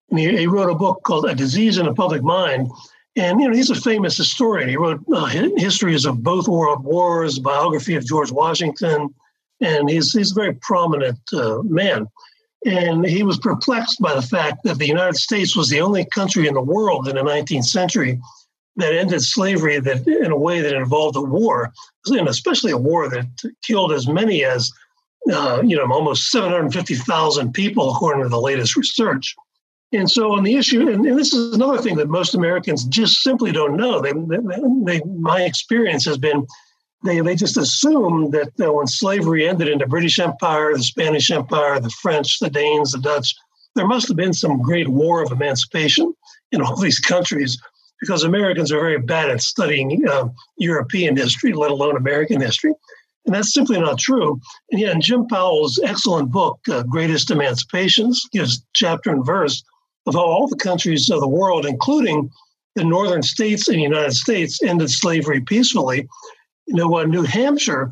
and 0.10 0.20
he, 0.20 0.38
he, 0.38 0.48
wrote 0.48 0.70
a 0.70 0.76
book 0.76 1.02
called 1.04 1.26
A 1.26 1.36
Disease 1.36 1.78
in 1.78 1.86
the 1.86 1.94
Public 1.94 2.24
Mind. 2.24 2.70
And 3.16 3.40
you 3.40 3.48
know, 3.48 3.56
he's 3.56 3.70
a 3.70 3.76
famous 3.76 4.18
historian. 4.18 4.70
He 4.70 4.78
wrote 4.78 5.02
uh, 5.14 5.26
histories 5.26 6.06
of 6.06 6.24
both 6.24 6.48
world 6.48 6.84
wars, 6.84 7.40
biography 7.40 7.96
of 7.96 8.06
George 8.06 8.32
Washington, 8.32 9.14
and 9.62 9.90
he's 9.90 10.12
he's 10.12 10.32
a 10.32 10.36
very 10.36 10.54
prominent 10.56 11.20
uh, 11.34 11.60
man. 11.64 12.08
And 12.66 13.06
he 13.06 13.24
was 13.24 13.38
perplexed 13.38 14.02
by 14.02 14.16
the 14.16 14.22
fact 14.22 14.64
that 14.64 14.80
the 14.80 14.88
United 14.88 15.18
States 15.18 15.56
was 15.56 15.70
the 15.70 15.82
only 15.82 16.06
country 16.06 16.48
in 16.48 16.56
the 16.56 16.62
world 16.62 17.08
in 17.08 17.16
the 17.16 17.22
19th 17.22 17.66
century 17.66 18.20
that 18.78 18.94
ended 18.94 19.22
slavery 19.22 19.80
that 19.80 20.06
in 20.08 20.32
a 20.32 20.38
way 20.38 20.62
that 20.62 20.76
involved 20.76 21.16
a 21.16 21.22
war, 21.22 21.72
and 22.08 22.28
especially 22.28 22.72
a 22.72 22.78
war 22.78 23.08
that 23.10 23.26
killed 23.64 23.94
as 23.94 24.08
many 24.08 24.44
as 24.44 24.72
uh, 25.32 25.62
you 25.64 25.78
know 25.78 25.90
almost 25.92 26.32
750,000 26.32 27.54
people, 27.54 27.92
according 27.92 28.24
to 28.24 28.30
the 28.30 28.40
latest 28.40 28.76
research. 28.76 29.36
And 29.96 30.10
so 30.10 30.34
on 30.34 30.44
the 30.44 30.56
issue, 30.56 30.82
and, 30.90 31.06
and, 31.06 31.18
this 31.18 31.34
is 31.34 31.54
another 31.54 31.78
thing 31.82 31.96
that 31.96 32.10
most 32.10 32.36
Americans 32.36 32.84
just 32.86 33.22
simply 33.22 33.52
don't 33.52 33.78
know. 33.78 34.02
They, 34.02 34.12
they, 34.12 34.60
they 34.84 35.02
my 35.06 35.44
experience 35.44 36.06
has 36.06 36.18
been 36.18 36.46
they, 37.06 37.22
they 37.22 37.36
just 37.36 37.56
assume 37.56 38.32
that 38.32 38.52
uh, 38.60 38.74
when 38.74 38.88
slavery 38.88 39.48
ended 39.48 39.68
in 39.68 39.78
the 39.78 39.86
British 39.86 40.20
Empire, 40.20 40.74
the 40.74 40.84
Spanish 40.84 41.30
Empire, 41.32 41.80
the 41.80 41.92
French, 42.02 42.40
the 42.40 42.50
Danes, 42.50 42.92
the 42.92 43.00
Dutch, 43.00 43.36
there 43.76 43.88
must 43.88 44.08
have 44.08 44.18
been 44.18 44.34
some 44.34 44.62
great 44.62 44.90
war 44.90 45.22
of 45.24 45.32
emancipation 45.32 46.14
in 46.52 46.62
all 46.62 46.76
these 46.82 47.00
countries 47.00 47.62
because 48.02 48.24
Americans 48.24 48.72
are 48.72 48.80
very 48.80 49.00
bad 49.00 49.30
at 49.30 49.42
studying 49.42 50.06
uh, 50.08 50.28
European 50.58 51.16
history, 51.16 51.54
let 51.54 51.72
alone 51.72 51.96
American 51.96 52.42
history. 52.42 52.74
And 53.26 53.34
that's 53.34 53.54
simply 53.54 53.80
not 53.80 53.98
true. 53.98 54.40
And 54.72 54.82
yet, 54.82 54.94
in 54.94 55.02
Jim 55.02 55.28
Powell's 55.28 55.80
excellent 55.84 56.32
book, 56.32 56.60
uh, 56.70 56.84
Greatest 56.84 57.32
Emancipations, 57.32 58.22
gives 58.32 58.64
chapter 58.74 59.10
and 59.10 59.26
verse 59.26 59.64
of 60.06 60.14
how 60.14 60.26
all 60.26 60.48
the 60.48 60.56
countries 60.56 61.10
of 61.10 61.20
the 61.20 61.28
world, 61.28 61.66
including 61.66 62.30
the 62.76 62.84
northern 62.84 63.24
states 63.24 63.68
in 63.68 63.76
the 63.76 63.82
United 63.82 64.14
States, 64.14 64.62
ended 64.62 64.90
slavery 64.90 65.42
peacefully. 65.42 66.08
You 66.68 66.76
know, 66.76 66.98
uh, 66.98 67.06
New 67.06 67.24
Hampshire 67.24 67.92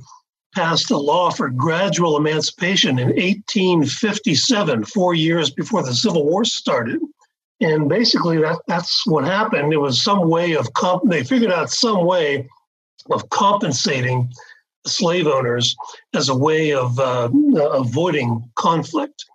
passed 0.55 0.91
a 0.91 0.97
law 0.97 1.31
for 1.31 1.49
gradual 1.49 2.17
emancipation 2.17 2.99
in 2.99 3.07
1857, 3.09 4.85
four 4.85 5.13
years 5.13 5.49
before 5.49 5.83
the 5.83 5.95
Civil 5.95 6.25
War 6.25 6.45
started. 6.45 6.99
And 7.61 7.87
basically, 7.87 8.39
that, 8.39 8.59
that's 8.67 9.05
what 9.07 9.23
happened. 9.23 9.73
It 9.73 9.77
was 9.77 10.03
some 10.03 10.29
way 10.29 10.53
of, 10.55 10.73
comp- 10.73 11.09
they 11.09 11.23
figured 11.23 11.51
out 11.51 11.69
some 11.69 12.05
way 12.05 12.47
of 13.09 13.29
compensating 13.29 14.31
slave 14.85 15.27
owners 15.27 15.75
as 16.13 16.29
a 16.29 16.37
way 16.37 16.73
of 16.73 16.99
uh, 16.99 17.29
avoiding 17.71 18.49
conflict. 18.55 19.25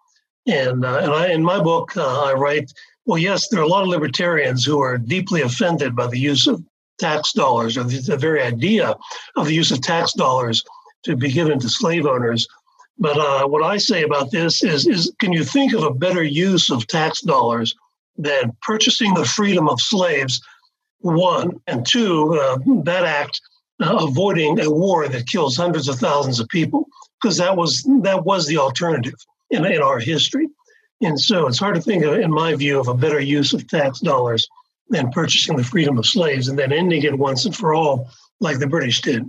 And, 0.49 0.83
uh, 0.85 1.01
and 1.03 1.13
I, 1.13 1.29
in 1.29 1.45
my 1.45 1.61
book, 1.63 1.95
uh, 1.97 2.25
I 2.25 2.33
write, 2.33 2.73
well, 3.05 3.19
yes, 3.19 3.49
there 3.49 3.61
are 3.61 3.65
a 3.65 3.69
lot 3.69 3.83
of 3.83 3.89
libertarians 3.89 4.65
who 4.65 4.81
are 4.81 4.97
deeply 4.97 5.43
offended 5.43 5.95
by 5.95 6.07
the 6.07 6.19
use 6.19 6.47
of 6.47 6.65
tax 6.99 7.33
dollars 7.33 7.77
or 7.77 7.85
the, 7.85 7.99
the 7.99 8.17
very 8.17 8.43
idea 8.43 8.97
of 9.37 9.47
the 9.47 9.55
use 9.55 9.71
of 9.71 9.83
tax 9.83 10.15
dollars 10.15 10.65
to 11.05 11.17
be 11.17 11.31
given 11.31 11.59
to 11.61 11.69
slave 11.69 12.07
owners. 12.07 12.49
But 12.99 13.19
uh, 13.19 13.47
what 13.47 13.63
I 13.63 13.77
say 13.77 14.03
about 14.03 14.31
this 14.31 14.65
is, 14.65 14.87
is 14.87 15.13
can 15.21 15.33
you 15.33 15.45
think 15.45 15.75
of 15.75 15.85
a 15.85 15.95
better 15.95 16.25
use 16.25 16.71
of 16.71 16.87
tax 16.87 17.21
dollars 17.21 17.75
than 18.17 18.57
purchasing 18.63 19.15
the 19.15 19.27
freedom 19.27 19.69
of 19.69 19.81
slaves, 19.81 20.41
one, 21.01 21.61
and 21.67 21.87
two, 21.87 22.35
uh, 22.35 22.59
that 22.83 23.05
act 23.05 23.41
uh, 23.81 24.07
avoiding 24.09 24.59
a 24.61 24.71
war 24.71 25.07
that 25.07 25.29
kills 25.29 25.57
hundreds 25.57 25.89
of 25.89 25.99
thousands 25.99 26.41
of 26.41 26.49
people, 26.49 26.87
because 27.21 27.37
that 27.37 27.57
was 27.57 27.83
that 28.03 28.25
was 28.25 28.47
the 28.47 28.57
alternative 28.57 29.15
in, 29.51 29.65
in 29.65 29.83
our 29.83 29.99
history. 29.99 30.49
And 31.01 31.19
so 31.19 31.47
it's 31.47 31.59
hard 31.59 31.77
to 31.77 31.81
think, 31.81 32.05
of, 32.05 32.15
in 32.15 32.31
my 32.31 32.55
view, 32.55 32.81
of 32.81 32.89
a 32.89 32.95
better 32.95 33.21
use 33.21 33.53
of 33.53 33.67
tax 33.69 34.01
dollars 34.01 34.49
than 34.89 35.11
purchasing 35.11 35.57
the 35.57 35.65
freedom 35.65 35.99
of 35.99 36.07
slaves 36.07 36.49
and 36.49 36.59
then 36.59 36.73
ending 36.73 37.03
it 37.03 37.19
once 37.19 37.45
and 37.45 37.55
for 37.55 37.75
all, 37.75 38.11
like 38.41 38.59
the 38.59 38.67
British 38.67 39.01
did. 39.01 39.25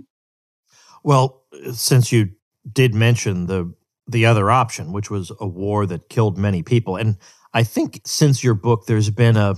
Well, 1.04 1.42
since 1.72 2.12
you 2.12 2.30
did 2.72 2.94
mention 2.94 3.46
the 3.46 3.72
the 4.08 4.26
other 4.26 4.50
option, 4.50 4.92
which 4.92 5.08
was 5.08 5.30
a 5.38 5.46
war 5.46 5.86
that 5.86 6.08
killed 6.08 6.36
many 6.36 6.62
people, 6.62 6.96
and 6.96 7.16
I 7.54 7.62
think 7.62 8.00
since 8.04 8.42
your 8.42 8.54
book, 8.54 8.86
there's 8.86 9.10
been 9.10 9.36
a 9.36 9.54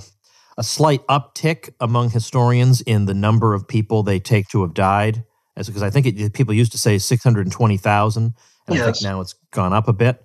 a 0.59 0.63
slight 0.63 1.07
uptick 1.07 1.73
among 1.81 2.11
historians 2.11 2.83
in 2.83 3.07
the 3.07 3.15
number 3.15 3.55
of 3.55 3.67
people 3.67 4.03
they 4.03 4.21
take 4.21 4.49
to 4.49 4.61
have 4.63 4.75
died, 4.75 5.25
as 5.57 5.69
because 5.69 5.83
I 5.83 5.89
think 5.89 6.07
it, 6.07 6.35
people 6.35 6.53
used 6.53 6.73
to 6.73 6.79
say 6.79 6.99
six 6.99 7.25
hundred 7.25 7.47
and 7.47 7.53
twenty 7.53 7.79
thousand, 7.79 8.35
and 8.67 8.77
yes. 8.77 8.83
I 8.83 8.93
think 8.93 9.03
now 9.03 9.21
it's 9.21 9.35
gone 9.51 9.73
up 9.73 9.89
a 9.89 9.93
bit. 9.93 10.23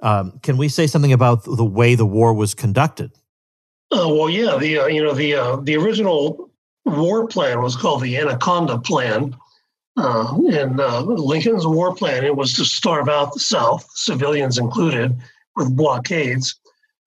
Um, 0.00 0.38
can 0.42 0.56
we 0.56 0.68
say 0.68 0.86
something 0.86 1.12
about 1.12 1.44
the 1.44 1.64
way 1.64 1.94
the 1.94 2.06
war 2.06 2.32
was 2.32 2.54
conducted? 2.54 3.10
Uh, 3.90 4.08
well, 4.08 4.28
yeah, 4.28 4.56
the 4.56 4.80
uh, 4.80 4.86
you 4.86 5.02
know 5.02 5.14
the 5.14 5.34
uh, 5.34 5.56
the 5.56 5.76
original 5.76 6.50
war 6.84 7.26
plan 7.26 7.62
was 7.62 7.74
called 7.74 8.02
the 8.02 8.16
Anaconda 8.18 8.78
Plan, 8.78 9.34
uh, 9.96 10.36
and 10.52 10.78
uh, 10.78 11.00
Lincoln's 11.00 11.66
war 11.66 11.94
plan 11.94 12.24
it 12.24 12.36
was 12.36 12.52
to 12.54 12.64
starve 12.64 13.08
out 13.08 13.32
the 13.32 13.40
South, 13.40 13.88
civilians 13.94 14.58
included, 14.58 15.16
with 15.56 15.74
blockades, 15.74 16.54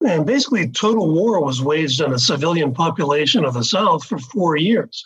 and 0.04 0.26
basically 0.26 0.68
total 0.68 1.12
war 1.12 1.42
was 1.42 1.62
waged 1.62 2.02
on 2.02 2.10
the 2.10 2.18
civilian 2.18 2.74
population 2.74 3.44
of 3.44 3.54
the 3.54 3.64
South 3.64 4.04
for 4.04 4.18
four 4.18 4.56
years. 4.56 5.04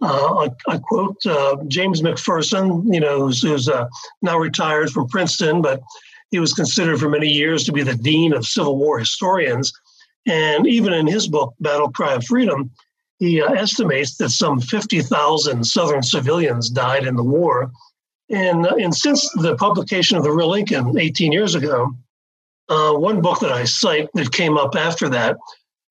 Uh, 0.00 0.46
I, 0.46 0.72
I, 0.74 0.78
quote 0.78 1.18
James 1.66 2.02
McPherson, 2.02 2.84
you 2.94 3.00
know, 3.00 3.22
who's, 3.22 3.42
who's 3.42 3.68
now 4.22 4.38
retired 4.38 4.90
from 4.90 5.08
Princeton, 5.08 5.60
but 5.60 5.82
he 6.30 6.38
was 6.38 6.52
considered 6.52 6.98
for 6.98 7.08
many 7.08 7.28
years 7.28 7.64
to 7.64 7.72
be 7.72 7.82
the 7.82 7.94
dean 7.94 8.32
of 8.32 8.46
Civil 8.46 8.76
War 8.76 8.98
historians. 8.98 9.72
And 10.26 10.66
even 10.66 10.92
in 10.92 11.06
his 11.06 11.26
book, 11.26 11.54
Battle 11.60 11.90
Cry 11.90 12.14
of 12.14 12.24
Freedom, 12.24 12.70
he 13.18 13.40
uh, 13.40 13.50
estimates 13.52 14.16
that 14.16 14.30
some 14.30 14.60
50,000 14.60 15.64
Southern 15.64 16.02
civilians 16.02 16.70
died 16.70 17.06
in 17.06 17.16
the 17.16 17.24
war. 17.24 17.70
And, 18.30 18.66
uh, 18.66 18.74
and 18.76 18.94
since 18.94 19.28
the 19.32 19.56
publication 19.56 20.16
of 20.16 20.22
The 20.22 20.30
Real 20.30 20.50
Lincoln 20.50 20.98
18 20.98 21.32
years 21.32 21.54
ago, 21.54 21.94
uh, 22.68 22.92
one 22.92 23.22
book 23.22 23.40
that 23.40 23.52
I 23.52 23.64
cite 23.64 24.08
that 24.14 24.32
came 24.32 24.58
up 24.58 24.76
after 24.76 25.08
that 25.08 25.36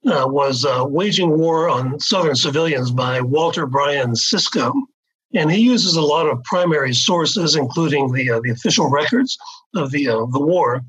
uh, 0.06 0.28
was 0.28 0.64
uh, 0.64 0.86
Waging 0.88 1.38
War 1.38 1.68
on 1.70 2.00
Southern 2.00 2.36
Civilians 2.36 2.92
by 2.92 3.20
Walter 3.20 3.66
Brian 3.66 4.16
Cisco. 4.16 4.72
And 5.34 5.52
he 5.52 5.60
uses 5.60 5.96
a 5.96 6.02
lot 6.02 6.28
of 6.28 6.44
primary 6.44 6.94
sources, 6.94 7.56
including 7.56 8.12
the, 8.14 8.32
uh, 8.32 8.40
the 8.42 8.52
official 8.52 8.90
records 8.90 9.38
of 9.76 9.92
the, 9.92 10.08
uh, 10.08 10.26
the 10.32 10.40
war 10.40 10.82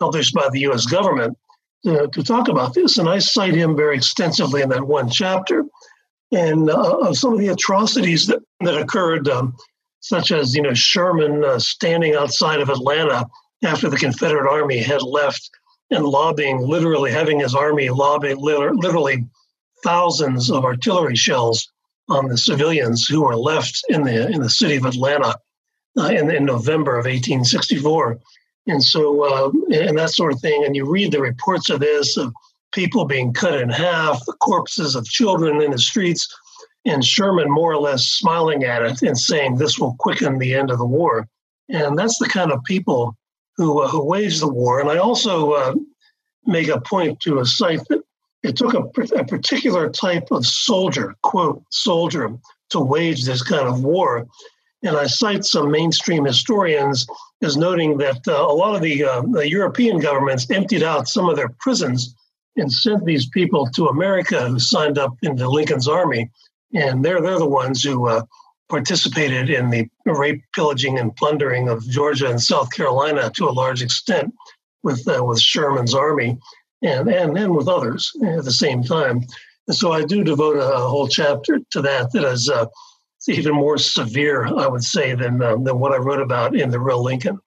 published 0.00 0.34
by 0.34 0.48
the 0.50 0.60
US 0.60 0.86
government, 0.86 1.36
to, 1.84 2.08
to 2.12 2.22
talk 2.22 2.48
about 2.48 2.74
this. 2.74 2.98
And 2.98 3.08
I 3.08 3.18
cite 3.18 3.54
him 3.54 3.76
very 3.76 3.96
extensively 3.96 4.62
in 4.62 4.68
that 4.70 4.86
one 4.86 5.10
chapter. 5.10 5.64
And 6.30 6.70
uh, 6.70 6.98
of 7.02 7.18
some 7.18 7.34
of 7.34 7.38
the 7.38 7.48
atrocities 7.48 8.26
that, 8.28 8.40
that 8.60 8.78
occurred, 8.78 9.28
um, 9.28 9.54
such 10.00 10.32
as 10.32 10.54
you 10.54 10.62
know 10.62 10.74
Sherman 10.74 11.44
uh, 11.44 11.58
standing 11.58 12.14
outside 12.14 12.60
of 12.60 12.68
Atlanta 12.68 13.26
after 13.62 13.88
the 13.88 13.96
Confederate 13.96 14.50
Army 14.50 14.78
had 14.78 15.02
left 15.02 15.50
and 15.90 16.04
lobbying, 16.04 16.66
literally 16.66 17.10
having 17.10 17.40
his 17.40 17.54
army 17.54 17.90
lobby 17.90 18.34
literally 18.34 19.26
thousands 19.84 20.50
of 20.50 20.64
artillery 20.64 21.16
shells 21.16 21.71
on 22.12 22.28
the 22.28 22.38
civilians 22.38 23.06
who 23.06 23.22
were 23.22 23.36
left 23.36 23.82
in 23.88 24.04
the 24.04 24.28
in 24.28 24.40
the 24.42 24.50
city 24.50 24.76
of 24.76 24.84
Atlanta 24.84 25.36
uh, 25.98 26.06
in, 26.06 26.30
in 26.30 26.44
November 26.44 26.92
of 26.92 27.06
1864, 27.06 28.18
and 28.66 28.82
so 28.82 29.22
uh, 29.24 29.50
and 29.74 29.98
that 29.98 30.10
sort 30.10 30.32
of 30.32 30.40
thing. 30.40 30.64
And 30.64 30.76
you 30.76 30.90
read 30.90 31.12
the 31.12 31.20
reports 31.20 31.70
of 31.70 31.80
this 31.80 32.16
of 32.16 32.32
people 32.72 33.04
being 33.04 33.32
cut 33.32 33.60
in 33.60 33.68
half, 33.68 34.24
the 34.24 34.32
corpses 34.34 34.94
of 34.94 35.04
children 35.04 35.62
in 35.62 35.70
the 35.70 35.78
streets, 35.78 36.26
and 36.84 37.04
Sherman 37.04 37.50
more 37.50 37.72
or 37.72 37.78
less 37.78 38.04
smiling 38.04 38.64
at 38.64 38.82
it 38.82 39.02
and 39.02 39.18
saying 39.18 39.56
this 39.56 39.78
will 39.78 39.94
quicken 39.98 40.38
the 40.38 40.54
end 40.54 40.70
of 40.70 40.78
the 40.78 40.86
war. 40.86 41.28
And 41.68 41.98
that's 41.98 42.18
the 42.18 42.28
kind 42.28 42.52
of 42.52 42.62
people 42.64 43.16
who 43.56 43.80
uh, 43.80 43.88
who 43.88 44.04
waged 44.04 44.40
the 44.40 44.52
war. 44.52 44.80
And 44.80 44.90
I 44.90 44.98
also 44.98 45.52
uh, 45.52 45.74
make 46.44 46.68
a 46.68 46.80
point 46.80 47.20
to 47.20 47.44
cite 47.44 47.86
that 47.88 48.02
it 48.42 48.56
took 48.56 48.74
a, 48.74 48.82
a 49.14 49.24
particular 49.24 49.88
type 49.88 50.30
of 50.30 50.46
soldier, 50.46 51.14
quote, 51.22 51.62
soldier, 51.70 52.30
to 52.70 52.80
wage 52.80 53.24
this 53.24 53.42
kind 53.42 53.68
of 53.68 53.84
war. 53.84 54.26
And 54.82 54.96
I 54.96 55.06
cite 55.06 55.44
some 55.44 55.70
mainstream 55.70 56.24
historians 56.24 57.06
as 57.42 57.56
noting 57.56 57.98
that 57.98 58.26
uh, 58.26 58.32
a 58.32 58.52
lot 58.54 58.74
of 58.74 58.82
the, 58.82 59.04
uh, 59.04 59.22
the, 59.22 59.48
European 59.48 59.98
governments 60.00 60.50
emptied 60.50 60.82
out 60.82 61.06
some 61.06 61.28
of 61.28 61.36
their 61.36 61.54
prisons 61.60 62.14
and 62.56 62.70
sent 62.70 63.04
these 63.04 63.28
people 63.28 63.66
to 63.68 63.86
America 63.86 64.48
who 64.48 64.58
signed 64.58 64.98
up 64.98 65.14
into 65.22 65.48
Lincoln's 65.48 65.86
army. 65.86 66.30
And 66.74 67.04
they're, 67.04 67.20
they're 67.20 67.38
the 67.38 67.46
ones 67.46 67.82
who 67.82 68.08
uh, 68.08 68.24
participated 68.68 69.50
in 69.50 69.70
the 69.70 69.88
rape, 70.04 70.42
pillaging, 70.54 70.98
and 70.98 71.14
plundering 71.14 71.68
of 71.68 71.88
Georgia 71.88 72.28
and 72.28 72.42
South 72.42 72.72
Carolina 72.72 73.30
to 73.36 73.48
a 73.48 73.52
large 73.52 73.82
extent 73.82 74.34
with, 74.82 75.06
uh, 75.06 75.22
with 75.24 75.40
Sherman's 75.40 75.94
army 75.94 76.38
and, 76.82 77.08
and, 77.08 77.36
and 77.38 77.54
with 77.54 77.68
others 77.68 78.12
at 78.24 78.44
the 78.44 78.52
same 78.52 78.82
time. 78.82 79.22
And 79.68 79.76
so 79.76 79.92
I 79.92 80.04
do 80.04 80.24
devote 80.24 80.56
a, 80.56 80.76
whole 80.76 81.08
chapter 81.08 81.60
to 81.70 81.82
that 81.82 82.12
that 82.12 82.24
is 82.24 82.48
uh, 82.48 82.66
even 83.28 83.54
more 83.54 83.78
severe, 83.78 84.46
I 84.46 84.66
would 84.66 84.82
say, 84.82 85.14
than, 85.14 85.40
uh, 85.40 85.56
than 85.56 85.78
what 85.78 85.92
I 85.92 85.98
wrote 85.98 86.20
about 86.20 86.56
in 86.56 86.70
The 86.70 86.80
Real 86.80 87.02
Lincoln. 87.02 87.38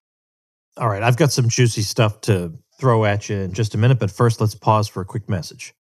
All 0.77 0.89
right, 0.89 1.03
I've 1.03 1.17
got 1.17 1.31
some 1.31 1.49
juicy 1.49 1.81
stuff 1.81 2.21
to 2.21 2.53
throw 2.79 3.05
at 3.05 3.29
you 3.29 3.37
in 3.37 3.53
just 3.53 3.75
a 3.75 3.77
minute, 3.77 3.99
but 3.99 4.11
first 4.11 4.41
let's 4.41 4.55
pause 4.55 4.87
for 4.87 5.01
a 5.01 5.05
quick 5.05 5.29
message. 5.29 5.73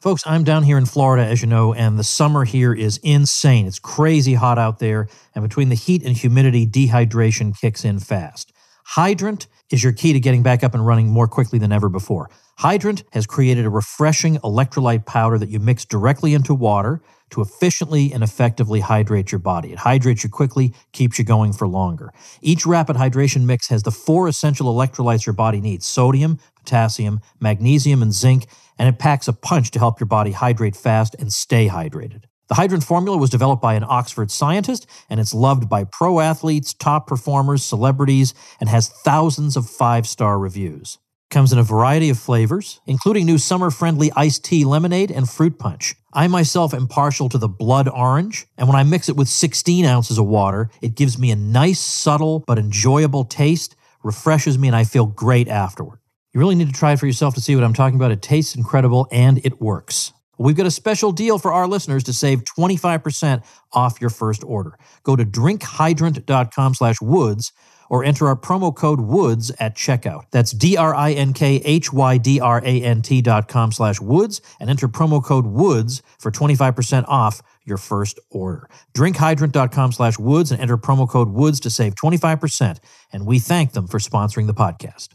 Folks, 0.00 0.22
I'm 0.26 0.44
down 0.44 0.64
here 0.64 0.76
in 0.76 0.84
Florida, 0.84 1.24
as 1.24 1.40
you 1.40 1.48
know, 1.48 1.72
and 1.72 1.98
the 1.98 2.04
summer 2.04 2.44
here 2.44 2.74
is 2.74 2.98
insane. 3.02 3.66
It's 3.66 3.78
crazy 3.78 4.34
hot 4.34 4.58
out 4.58 4.78
there, 4.78 5.08
and 5.34 5.42
between 5.42 5.70
the 5.70 5.74
heat 5.74 6.04
and 6.04 6.16
humidity, 6.16 6.66
dehydration 6.66 7.58
kicks 7.58 7.84
in 7.84 8.00
fast. 8.00 8.52
Hydrant 8.84 9.46
is 9.70 9.82
your 9.82 9.92
key 9.92 10.12
to 10.12 10.20
getting 10.20 10.42
back 10.42 10.62
up 10.62 10.74
and 10.74 10.86
running 10.86 11.08
more 11.08 11.26
quickly 11.26 11.58
than 11.58 11.72
ever 11.72 11.88
before. 11.88 12.30
Hydrant 12.58 13.02
has 13.12 13.26
created 13.26 13.64
a 13.64 13.70
refreshing 13.70 14.36
electrolyte 14.38 15.06
powder 15.06 15.38
that 15.38 15.48
you 15.48 15.58
mix 15.58 15.84
directly 15.84 16.34
into 16.34 16.54
water 16.54 17.00
to 17.30 17.40
efficiently 17.40 18.12
and 18.12 18.22
effectively 18.22 18.80
hydrate 18.80 19.32
your 19.32 19.40
body. 19.40 19.72
It 19.72 19.78
hydrates 19.78 20.22
you 20.22 20.30
quickly, 20.30 20.72
keeps 20.92 21.18
you 21.18 21.24
going 21.24 21.52
for 21.52 21.66
longer. 21.66 22.12
Each 22.42 22.64
rapid 22.64 22.96
hydration 22.96 23.44
mix 23.44 23.68
has 23.68 23.82
the 23.82 23.90
four 23.90 24.28
essential 24.28 24.72
electrolytes 24.72 25.26
your 25.26 25.32
body 25.32 25.60
needs 25.60 25.86
sodium, 25.86 26.38
potassium, 26.54 27.20
magnesium, 27.40 28.02
and 28.02 28.12
zinc, 28.12 28.46
and 28.78 28.88
it 28.88 29.00
packs 29.00 29.26
a 29.26 29.32
punch 29.32 29.72
to 29.72 29.78
help 29.80 29.98
your 29.98 30.06
body 30.06 30.32
hydrate 30.32 30.76
fast 30.76 31.16
and 31.18 31.32
stay 31.32 31.68
hydrated. 31.68 32.24
The 32.48 32.56
Hydrant 32.56 32.84
formula 32.84 33.16
was 33.16 33.30
developed 33.30 33.62
by 33.62 33.74
an 33.74 33.84
Oxford 33.86 34.30
scientist, 34.30 34.86
and 35.08 35.18
it's 35.18 35.32
loved 35.32 35.68
by 35.68 35.84
pro 35.84 36.20
athletes, 36.20 36.74
top 36.74 37.06
performers, 37.06 37.64
celebrities, 37.64 38.34
and 38.60 38.68
has 38.68 38.88
thousands 38.88 39.56
of 39.56 39.68
five 39.68 40.06
star 40.06 40.38
reviews. 40.38 40.98
Comes 41.30 41.52
in 41.52 41.58
a 41.58 41.62
variety 41.62 42.10
of 42.10 42.18
flavors, 42.18 42.80
including 42.86 43.24
new 43.24 43.38
summer 43.38 43.70
friendly 43.70 44.12
iced 44.14 44.44
tea 44.44 44.64
lemonade 44.64 45.10
and 45.10 45.28
fruit 45.28 45.58
punch. 45.58 45.94
I 46.12 46.28
myself 46.28 46.74
am 46.74 46.86
partial 46.86 47.30
to 47.30 47.38
the 47.38 47.48
blood 47.48 47.88
orange, 47.88 48.46
and 48.58 48.68
when 48.68 48.76
I 48.76 48.82
mix 48.82 49.08
it 49.08 49.16
with 49.16 49.28
16 49.28 49.86
ounces 49.86 50.18
of 50.18 50.26
water, 50.26 50.70
it 50.82 50.96
gives 50.96 51.18
me 51.18 51.30
a 51.30 51.36
nice, 51.36 51.80
subtle, 51.80 52.44
but 52.46 52.58
enjoyable 52.58 53.24
taste, 53.24 53.74
refreshes 54.02 54.58
me, 54.58 54.68
and 54.68 54.76
I 54.76 54.84
feel 54.84 55.06
great 55.06 55.48
afterward. 55.48 55.98
You 56.34 56.40
really 56.40 56.56
need 56.56 56.68
to 56.68 56.78
try 56.78 56.92
it 56.92 56.98
for 56.98 57.06
yourself 57.06 57.34
to 57.34 57.40
see 57.40 57.54
what 57.54 57.64
I'm 57.64 57.74
talking 57.74 57.96
about. 57.96 58.10
It 58.10 58.20
tastes 58.20 58.54
incredible 58.54 59.08
and 59.10 59.40
it 59.44 59.60
works. 59.60 60.12
We've 60.38 60.56
got 60.56 60.66
a 60.66 60.70
special 60.70 61.12
deal 61.12 61.38
for 61.38 61.52
our 61.52 61.66
listeners 61.66 62.04
to 62.04 62.12
save 62.12 62.44
25% 62.44 63.44
off 63.72 64.00
your 64.00 64.10
first 64.10 64.44
order. 64.44 64.78
Go 65.02 65.16
to 65.16 65.24
drinkhydrant.com 65.24 66.74
slash 66.74 67.00
woods 67.00 67.52
or 67.90 68.04
enter 68.04 68.26
our 68.26 68.36
promo 68.36 68.74
code 68.74 69.00
WOODS 69.00 69.52
at 69.60 69.76
checkout. 69.76 70.24
That's 70.30 70.52
D-R-I-N-K-H-Y-D-R-A-N-T 70.52 73.22
dot 73.22 73.48
com 73.48 73.72
slash 73.72 74.00
WOODS 74.00 74.40
and 74.60 74.70
enter 74.70 74.88
promo 74.88 75.22
code 75.22 75.46
WOODS 75.46 76.02
for 76.18 76.30
25% 76.30 77.04
off 77.08 77.42
your 77.64 77.76
first 77.76 78.18
order. 78.30 78.68
Drinkhydrant.com 78.94 79.92
slash 79.92 80.18
woods 80.18 80.50
and 80.50 80.60
enter 80.60 80.76
promo 80.76 81.08
code 81.08 81.30
woods 81.30 81.60
to 81.60 81.70
save 81.70 81.94
25%. 81.94 82.78
And 83.12 83.26
we 83.26 83.38
thank 83.38 83.72
them 83.72 83.86
for 83.86 83.98
sponsoring 83.98 84.46
the 84.46 84.54
podcast. 84.54 85.10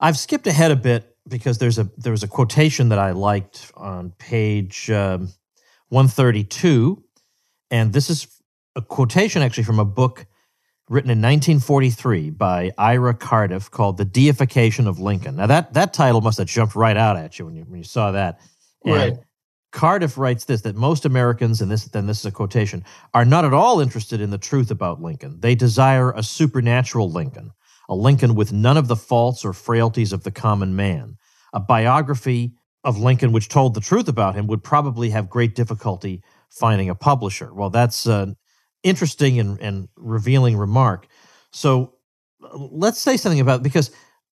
I've 0.00 0.16
skipped 0.16 0.46
ahead 0.46 0.70
a 0.70 0.76
bit 0.76 1.09
because 1.28 1.58
there's 1.58 1.78
a 1.78 1.88
there 1.96 2.12
was 2.12 2.22
a 2.22 2.28
quotation 2.28 2.88
that 2.90 2.98
I 2.98 3.12
liked 3.12 3.72
on 3.76 4.10
page 4.18 4.90
um, 4.90 5.28
132. 5.88 7.02
And 7.70 7.92
this 7.92 8.10
is 8.10 8.26
a 8.74 8.82
quotation 8.82 9.42
actually 9.42 9.64
from 9.64 9.78
a 9.78 9.84
book 9.84 10.26
written 10.88 11.10
in 11.10 11.18
1943 11.18 12.30
by 12.30 12.72
Ira 12.76 13.14
Cardiff 13.14 13.70
called 13.70 13.96
The 13.96 14.04
Deification 14.04 14.88
of 14.88 14.98
Lincoln. 14.98 15.36
Now 15.36 15.46
that 15.46 15.74
that 15.74 15.92
title 15.92 16.20
must 16.20 16.38
have 16.38 16.48
jumped 16.48 16.74
right 16.74 16.96
out 16.96 17.16
at 17.16 17.38
you 17.38 17.46
when 17.46 17.56
you 17.56 17.64
when 17.64 17.78
you 17.78 17.84
saw 17.84 18.12
that. 18.12 18.40
And 18.84 18.94
right. 18.94 19.18
Cardiff 19.72 20.18
writes 20.18 20.44
this 20.44 20.62
that 20.62 20.74
most 20.74 21.04
Americans, 21.04 21.60
and 21.60 21.70
this 21.70 21.84
then 21.84 22.06
this 22.06 22.20
is 22.20 22.26
a 22.26 22.32
quotation, 22.32 22.84
are 23.14 23.24
not 23.24 23.44
at 23.44 23.52
all 23.52 23.80
interested 23.80 24.20
in 24.20 24.30
the 24.30 24.38
truth 24.38 24.70
about 24.70 25.00
Lincoln. 25.00 25.38
They 25.40 25.54
desire 25.54 26.10
a 26.12 26.22
supernatural 26.22 27.10
Lincoln, 27.10 27.52
a 27.90 27.94
Lincoln 27.94 28.36
with 28.36 28.52
none 28.52 28.76
of 28.76 28.88
the 28.88 28.96
faults 28.96 29.44
or 29.44 29.52
frailties 29.52 30.12
of 30.12 30.22
the 30.22 30.30
common 30.30 30.76
man. 30.76 31.16
A 31.52 31.60
biography 31.60 32.54
of 32.84 32.98
Lincoln 32.98 33.32
which 33.32 33.48
told 33.48 33.74
the 33.74 33.80
truth 33.80 34.08
about 34.08 34.36
him 34.36 34.46
would 34.46 34.62
probably 34.62 35.10
have 35.10 35.28
great 35.28 35.54
difficulty 35.54 36.22
finding 36.48 36.88
a 36.88 36.94
publisher. 36.94 37.52
Well, 37.52 37.68
that's 37.68 38.06
an 38.06 38.36
interesting 38.84 39.38
and, 39.40 39.60
and 39.60 39.88
revealing 39.96 40.56
remark. 40.56 41.08
So 41.52 41.96
let's 42.54 43.00
say 43.00 43.16
something 43.16 43.40
about 43.40 43.62
because 43.62 43.90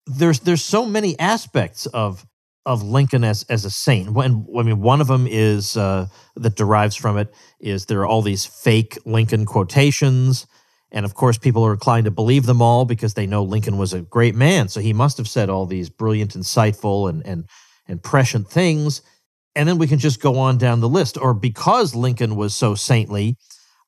there's 0.08 0.42
there's 0.42 0.64
so 0.64 0.86
many 0.86 1.18
aspects 1.20 1.86
of 1.86 2.26
of 2.66 2.82
Lincoln 2.82 3.24
as 3.24 3.44
as 3.50 3.66
a 3.66 3.70
saint. 3.70 4.14
When 4.14 4.48
I 4.58 4.64
mean, 4.64 4.82
one 4.82 5.00
of 5.00 5.08
them 5.08 5.28
is 5.30 5.78
uh, 5.78 6.08
that 6.36 6.56
derives 6.56 6.96
from 6.96 7.18
it 7.18 7.34
is 7.60 7.86
there 7.86 8.02
are 8.02 8.08
all 8.08 8.24
these 8.24 8.46
fake 8.46 8.98
Lincoln 9.06 9.46
quotations, 9.46 10.48
and 10.94 11.06
of 11.06 11.16
course, 11.16 11.40
people 11.40 11.66
are 11.66 11.74
inclined 11.74 12.06
to 12.06 12.12
believe 12.12 12.46
them 12.46 12.62
all 12.62 12.86
because 12.86 13.16
they 13.16 13.26
know 13.26 13.44
Lincoln 13.44 13.78
was 13.78 13.94
a 13.94 14.02
great 14.02 14.36
man. 14.36 14.70
So 14.70 14.80
he 14.80 14.94
must 14.94 15.18
have 15.18 15.28
said 15.28 15.50
all 15.50 15.66
these 15.66 15.90
brilliant, 15.90 16.36
insightful, 16.36 17.10
and 17.10 17.26
and 17.26 17.46
and 17.88 18.02
prescient 18.02 18.48
things. 18.48 19.02
And 19.56 19.68
then 19.68 19.80
we 19.80 19.88
can 19.88 20.00
just 20.00 20.22
go 20.22 20.38
on 20.38 20.58
down 20.58 20.80
the 20.80 20.90
list. 20.90 21.18
Or 21.18 21.34
because 21.34 21.96
Lincoln 21.96 22.36
was 22.36 22.56
so 22.56 22.76
saintly, 22.76 23.38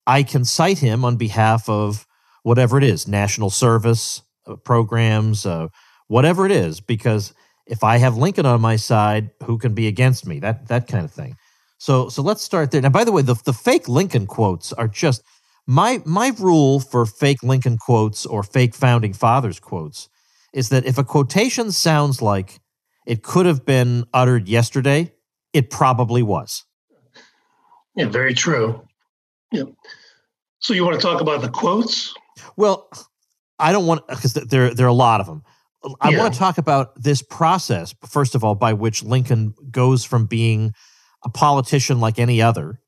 I 0.07 0.23
can 0.23 0.45
cite 0.45 0.79
him 0.79 1.05
on 1.05 1.15
behalf 1.15 1.69
of 1.69 2.05
whatever 2.43 2.77
it 2.77 2.83
is, 2.83 3.07
national 3.07 3.51
service 3.51 4.21
uh, 4.47 4.55
programs, 4.55 5.45
uh, 5.45 5.67
whatever 6.07 6.45
it 6.45 6.51
is, 6.51 6.81
because 6.81 7.33
if 7.65 7.83
I 7.83 7.97
have 7.97 8.17
Lincoln 8.17 8.45
on 8.45 8.61
my 8.61 8.75
side, 8.75 9.31
who 9.43 9.57
can 9.57 9.73
be 9.73 9.87
against 9.87 10.25
me? 10.25 10.39
That 10.39 10.67
that 10.69 10.87
kind 10.87 11.05
of 11.05 11.11
thing. 11.11 11.37
So 11.77 12.09
so 12.09 12.23
let's 12.23 12.41
start 12.41 12.71
there. 12.71 12.81
Now, 12.81 12.89
by 12.89 13.03
the 13.03 13.11
way, 13.11 13.21
the 13.21 13.35
the 13.45 13.53
fake 13.53 13.87
Lincoln 13.87 14.25
quotes 14.25 14.73
are 14.73 14.87
just 14.87 15.21
my 15.67 16.01
my 16.05 16.31
rule 16.39 16.79
for 16.79 17.05
fake 17.05 17.43
Lincoln 17.43 17.77
quotes 17.77 18.25
or 18.25 18.43
fake 18.43 18.75
founding 18.75 19.13
fathers 19.13 19.59
quotes 19.59 20.09
is 20.53 20.69
that 20.69 20.85
if 20.85 20.97
a 20.97 21.03
quotation 21.03 21.71
sounds 21.71 22.21
like 22.21 22.59
it 23.05 23.23
could 23.23 23.45
have 23.45 23.65
been 23.65 24.05
uttered 24.13 24.47
yesterday, 24.47 25.11
it 25.53 25.69
probably 25.69 26.23
was. 26.23 26.63
Yeah, 27.95 28.07
very 28.07 28.33
true. 28.33 28.85
Yeah. 29.51 29.63
So 30.59 30.73
you 30.73 30.83
want 30.83 30.99
to 30.99 31.01
talk 31.01 31.21
about 31.21 31.41
the 31.41 31.49
quotes? 31.49 32.13
Well, 32.57 32.89
I 33.59 33.71
don't 33.71 33.85
want 33.85 34.07
because 34.07 34.33
there 34.33 34.73
there 34.73 34.85
are 34.85 34.89
a 34.89 34.93
lot 34.93 35.21
of 35.21 35.27
them. 35.27 35.43
I 36.01 36.09
yeah. 36.09 36.17
want 36.17 36.33
to 36.33 36.39
talk 36.39 36.57
about 36.57 37.01
this 37.01 37.21
process, 37.21 37.93
first 38.07 38.33
of 38.33 38.43
all, 38.43 38.55
by 38.55 38.73
which 38.73 39.03
Lincoln 39.03 39.53
goes 39.69 40.03
from 40.03 40.25
being 40.25 40.73
a 41.23 41.29
politician 41.29 41.99
like 41.99 42.17
any 42.17 42.41
other 42.41 42.79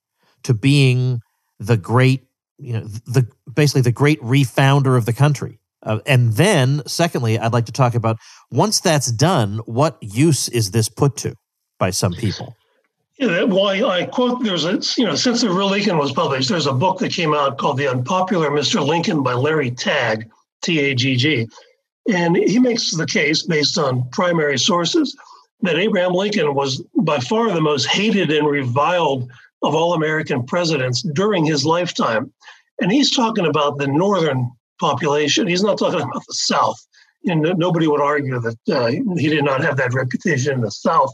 to 0.44 0.54
being 0.54 1.22
the 1.60 1.78
great, 1.78 2.27
you 2.58 2.74
know, 2.74 2.86
the 3.06 3.28
basically 3.54 3.82
the 3.82 3.92
great 3.92 4.20
refounder 4.22 4.96
of 4.96 5.06
the 5.06 5.14
country. 5.14 5.60
Uh, 5.84 6.00
and 6.06 6.34
then, 6.34 6.82
secondly, 6.88 7.38
I'd 7.38 7.54
like 7.54 7.66
to 7.68 7.72
talk 7.72 7.96
about 7.96 8.18
once 8.52 8.80
that's 8.80 9.12
done, 9.12 9.60
what 9.66 9.98
use 10.02 10.50
is 10.50 10.72
this 10.72 10.90
put 10.90 11.16
to 11.18 11.36
by 11.80 11.92
some 11.92 12.14
people? 12.14 12.56
Yeah, 13.20 13.44
well, 13.44 13.68
I, 13.68 13.82
I 13.82 14.06
quote 14.06 14.44
there's 14.44 14.66
a, 14.66 14.80
you 14.98 15.06
know, 15.06 15.16
since 15.16 15.42
the 15.42 15.50
real 15.50 15.70
Lincoln 15.70 15.98
was 15.98 16.12
published, 16.12 16.50
there's 16.50 16.68
a 16.68 16.74
book 16.74 17.00
that 17.00 17.12
came 17.12 17.34
out 17.34 17.58
called 17.58 17.78
The 17.78 17.88
Unpopular 17.88 18.52
Mr. 18.52 18.86
Lincoln 18.86 19.24
by 19.24 19.34
Larry 19.34 19.72
Tagg, 19.72 20.30
T 20.62 20.80
A 20.80 20.96
G 20.96 21.16
G. 21.16 21.48
And 22.10 22.38
he 22.38 22.60
makes 22.60 22.96
the 22.96 23.08
case 23.08 23.44
based 23.44 23.78
on 23.78 24.08
primary 24.12 24.58
sources 24.58 25.16
that 25.62 25.78
Abraham 25.78 26.14
Lincoln 26.14 26.54
was 26.54 26.82
by 26.96 27.20
far 27.20 27.52
the 27.52 27.62
most 27.62 27.88
hated 27.88 28.32
and 28.32 28.48
reviled 28.48 29.30
of 29.64 29.76
all 29.76 29.94
American 29.94 30.46
presidents 30.46 31.02
during 31.14 31.46
his 31.46 31.66
lifetime. 31.66 32.32
And 32.82 32.92
he's 32.92 33.16
talking 33.16 33.46
about 33.46 33.78
the 33.78 33.88
northern 33.88 34.52
population. 34.80 35.48
He's 35.48 35.64
not 35.64 35.80
talking 35.80 36.02
about 36.02 36.24
the 36.28 36.34
South. 36.34 36.80
And 37.26 37.42
nobody 37.58 37.88
would 37.88 38.02
argue 38.02 38.40
that 38.40 38.58
uh, 38.70 38.88
he 39.18 39.30
did 39.30 39.44
not 39.44 39.64
have 39.64 39.78
that 39.78 39.94
reputation 39.94 40.54
in 40.54 40.62
the 40.62 40.72
South 40.72 41.12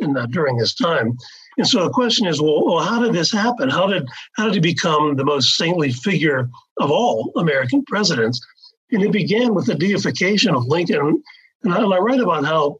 in 0.00 0.14
during 0.30 0.58
his 0.58 0.74
time. 0.74 1.16
And 1.56 1.66
so 1.66 1.84
the 1.84 1.90
question 1.90 2.26
is, 2.26 2.40
well, 2.40 2.66
well, 2.66 2.84
how 2.84 3.00
did 3.00 3.12
this 3.12 3.32
happen? 3.32 3.70
How 3.70 3.86
did 3.86 4.08
how 4.34 4.46
did 4.46 4.54
he 4.54 4.60
become 4.60 5.14
the 5.14 5.24
most 5.24 5.56
saintly 5.56 5.92
figure 5.92 6.50
of 6.80 6.90
all 6.90 7.32
American 7.36 7.84
presidents? 7.84 8.40
And 8.90 9.02
it 9.02 9.12
began 9.12 9.54
with 9.54 9.66
the 9.66 9.74
deification 9.74 10.54
of 10.54 10.66
Lincoln. 10.66 11.22
And 11.62 11.72
I 11.72 11.98
write 11.98 12.20
about 12.20 12.44
how 12.44 12.78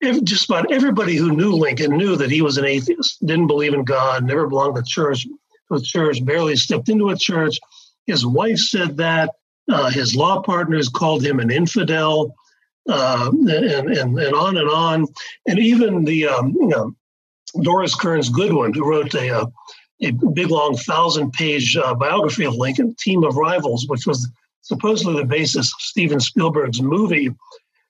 if 0.00 0.22
just 0.24 0.48
about 0.48 0.70
everybody 0.70 1.16
who 1.16 1.34
knew 1.34 1.52
Lincoln 1.52 1.96
knew 1.96 2.16
that 2.16 2.30
he 2.30 2.42
was 2.42 2.58
an 2.58 2.64
atheist, 2.64 3.24
didn't 3.24 3.46
believe 3.46 3.74
in 3.74 3.84
God, 3.84 4.24
never 4.24 4.46
belonged 4.46 4.76
to 4.76 4.82
church, 4.86 5.24
to 5.24 5.74
a 5.74 5.80
church, 5.80 6.24
barely 6.24 6.56
stepped 6.56 6.88
into 6.88 7.10
a 7.10 7.16
church. 7.16 7.58
His 8.06 8.26
wife 8.26 8.58
said 8.58 8.96
that. 8.98 9.30
Uh, 9.68 9.90
his 9.90 10.14
law 10.14 10.40
partners 10.42 10.88
called 10.88 11.24
him 11.24 11.40
an 11.40 11.50
infidel, 11.50 12.36
uh, 12.88 13.30
and, 13.32 13.90
and, 13.90 14.18
and 14.18 14.34
on 14.34 14.56
and 14.56 14.70
on. 14.70 15.06
And 15.48 15.58
even 15.58 16.04
the 16.04 16.28
um, 16.28 16.54
you 16.60 16.68
know, 16.68 16.94
Doris 17.62 17.94
Kearns 17.94 18.28
Goodwin, 18.28 18.74
who 18.74 18.88
wrote 18.88 19.12
a, 19.14 19.40
uh, 19.40 19.46
a 20.02 20.12
big, 20.12 20.50
long, 20.50 20.76
thousand 20.76 21.32
page 21.32 21.76
uh, 21.76 21.94
biography 21.94 22.44
of 22.44 22.54
Lincoln, 22.54 22.94
Team 22.98 23.24
of 23.24 23.36
Rivals, 23.36 23.86
which 23.88 24.06
was 24.06 24.28
supposedly 24.62 25.16
the 25.16 25.24
basis 25.24 25.66
of 25.66 25.80
Steven 25.80 26.20
Spielberg's 26.20 26.80
movie. 26.80 27.30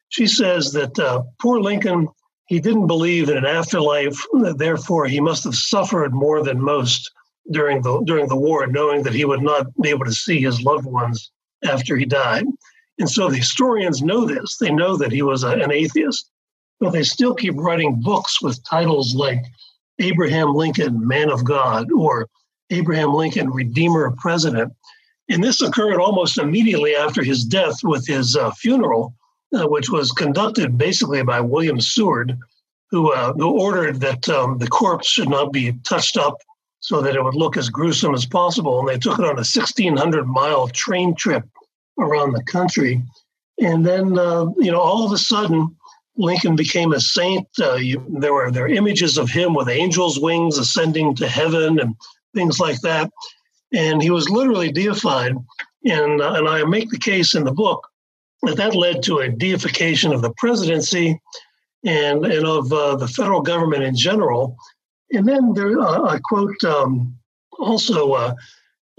She 0.09 0.27
says 0.27 0.73
that 0.73 0.99
uh, 0.99 1.23
poor 1.41 1.61
Lincoln, 1.61 2.09
he 2.47 2.61
didn't 2.61 2.87
believe 2.87 3.29
in 3.29 3.37
an 3.37 3.47
afterlife, 3.47 4.21
therefore 4.57 5.07
he 5.07 5.21
must 5.21 5.45
have 5.45 5.55
suffered 5.55 6.15
more 6.15 6.43
than 6.43 6.61
most 6.61 7.11
during 7.51 7.83
the 7.83 8.03
during 8.05 8.29
the 8.29 8.37
war, 8.37 8.67
knowing 8.67 9.03
that 9.03 9.15
he 9.15 9.25
would 9.25 9.43
not 9.43 9.67
be 9.83 9.91
able 9.91 10.05
to 10.05 10.13
see 10.13 10.41
his 10.41 10.63
loved 10.63 10.87
ones 10.87 11.31
after 11.65 11.97
he 11.97 12.05
died. 12.05 12.45
And 12.99 13.11
so 13.11 13.29
the 13.29 13.37
historians 13.37 14.03
know 14.03 14.25
this. 14.27 14.57
They 14.59 14.71
know 14.71 14.97
that 14.97 15.13
he 15.13 15.23
was 15.23 15.45
a, 15.45 15.51
an 15.51 15.71
atheist, 15.71 16.31
but 16.81 16.91
they 16.91 17.03
still 17.03 17.35
keep 17.35 17.55
writing 17.57 18.01
books 18.01 18.41
with 18.41 18.65
titles 18.65 19.15
like 19.15 19.43
Abraham 19.99 20.55
Lincoln, 20.55 21.07
Man 21.07 21.31
of 21.31 21.45
God, 21.45 21.91
or 21.93 22.29
Abraham 22.71 23.13
Lincoln, 23.13 23.51
Redeemer 23.51 24.15
President. 24.19 24.73
And 25.29 25.43
this 25.43 25.61
occurred 25.61 26.01
almost 26.01 26.39
immediately 26.39 26.95
after 26.95 27.23
his 27.23 27.45
death 27.45 27.77
with 27.83 28.07
his 28.07 28.37
uh, 28.37 28.51
funeral, 28.53 29.15
uh, 29.57 29.67
which 29.67 29.91
was 29.91 30.13
conducted 30.13 30.79
basically 30.79 31.23
by 31.23 31.41
William 31.41 31.81
Seward, 31.81 32.39
who, 32.91 33.13
uh, 33.13 33.33
who 33.33 33.59
ordered 33.61 34.01
that 34.01 34.29
um, 34.29 34.59
the 34.59 34.69
corpse 34.69 35.09
should 35.09 35.29
not 35.29 35.53
be 35.53 35.73
touched 35.85 36.17
up 36.17 36.39
so 36.81 37.01
that 37.01 37.17
it 37.17 37.25
would 37.25 37.35
look 37.35 37.57
as 37.57 37.69
gruesome 37.69 38.15
as 38.15 38.27
possible. 38.27 38.79
And 38.79 38.89
they 38.89 38.99
took 38.99 39.19
it 39.19 39.25
on 39.25 39.33
a 39.33 39.47
1,600 39.47 40.27
mile 40.27 40.69
train 40.69 41.15
trip 41.15 41.45
around 41.99 42.33
the 42.33 42.45
country. 42.45 43.03
And 43.61 43.85
then, 43.85 44.19
uh, 44.19 44.47
you 44.59 44.71
know, 44.71 44.81
all 44.81 45.05
of 45.05 45.13
a 45.13 45.19
sudden, 45.19 45.75
Lincoln 46.17 46.57
became 46.57 46.93
a 46.93 47.01
saint. 47.01 47.49
Uh, 47.61 47.75
you, 47.75 48.05
there 48.09 48.33
were 48.33 48.51
there 48.51 48.63
were 48.63 48.69
images 48.69 49.19
of 49.19 49.29
him 49.29 49.53
with 49.53 49.69
angels' 49.69 50.19
wings 50.19 50.59
ascending 50.59 51.15
to 51.17 51.29
heaven 51.29 51.79
and 51.79 51.95
things 52.35 52.59
like 52.59 52.81
that 52.83 53.11
and 53.73 54.03
he 54.03 54.11
was 54.11 54.31
literally 54.31 54.71
deified. 54.71 55.37
And, 55.85 56.21
uh, 56.21 56.35
and 56.35 56.49
I 56.49 56.65
make 56.65 56.91
the 56.91 56.99
case 56.99 57.35
in 57.35 57.45
the 57.45 57.53
book 57.53 57.87
that 58.43 58.75
led 58.75 59.03
to 59.05 59.19
a 59.19 59.29
deification 59.29 60.13
of 60.13 60.23
the 60.23 60.33
presidency 60.37 61.21
and, 61.85 62.25
and 62.25 62.47
of 62.47 62.73
uh, 62.73 62.97
the 62.97 63.09
federal 63.09 63.41
government 63.41 63.83
in 63.83 63.97
general. 63.97 64.57
And 65.13 65.27
then 65.27 65.53
there, 65.55 65.79
uh, 65.81 66.03
I 66.03 66.19
quote 66.19 66.63
um, 66.65 67.17
also 67.59 68.13
uh, 68.13 68.35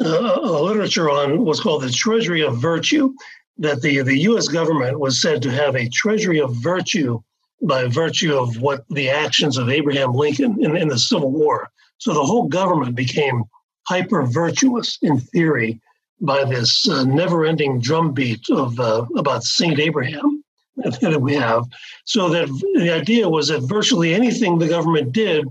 uh, 0.03 0.39
a 0.41 0.61
literature 0.63 1.09
on 1.09 1.43
what's 1.43 1.59
called 1.59 1.83
the 1.83 1.91
Treasury 1.91 2.43
of 2.43 2.57
Virtue. 2.57 3.13
that 3.57 3.81
the, 3.81 4.01
the 4.01 4.19
US 4.21 4.47
government 4.47 4.99
was 4.99 5.21
said 5.21 5.41
to 5.41 5.51
have 5.51 5.75
a 5.75 5.89
treasury 5.89 6.39
of 6.39 6.55
virtue 6.57 7.19
by 7.61 7.87
virtue 7.87 8.35
of 8.35 8.61
what 8.61 8.85
the 8.89 9.09
actions 9.09 9.57
of 9.57 9.69
Abraham 9.69 10.13
Lincoln 10.13 10.63
in, 10.63 10.77
in 10.77 10.87
the 10.87 10.99
Civil 10.99 11.31
War. 11.31 11.69
So 11.97 12.13
the 12.13 12.23
whole 12.23 12.47
government 12.47 12.95
became 12.95 13.43
hyper 13.87 14.23
virtuous 14.23 14.99
in 15.01 15.19
theory 15.19 15.81
by 16.21 16.43
this 16.43 16.87
uh, 16.89 17.03
never 17.03 17.45
ending 17.45 17.79
drumbeat 17.79 18.49
of 18.49 18.79
uh, 18.79 19.05
about 19.15 19.43
Saint 19.43 19.79
Abraham 19.79 20.43
that 20.77 21.21
we 21.21 21.35
have. 21.35 21.65
So 22.05 22.29
that 22.29 22.47
the 22.75 22.91
idea 22.91 23.29
was 23.29 23.47
that 23.49 23.61
virtually 23.61 24.13
anything 24.13 24.57
the 24.57 24.67
government 24.67 25.11
did 25.11 25.45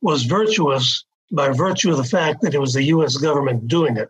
was 0.00 0.24
virtuous 0.24 1.04
by 1.32 1.50
virtue 1.50 1.90
of 1.90 1.96
the 1.96 2.04
fact 2.04 2.42
that 2.42 2.54
it 2.54 2.60
was 2.60 2.74
the 2.74 2.84
U.S. 2.84 3.16
government 3.16 3.68
doing 3.68 3.96
it. 3.96 4.08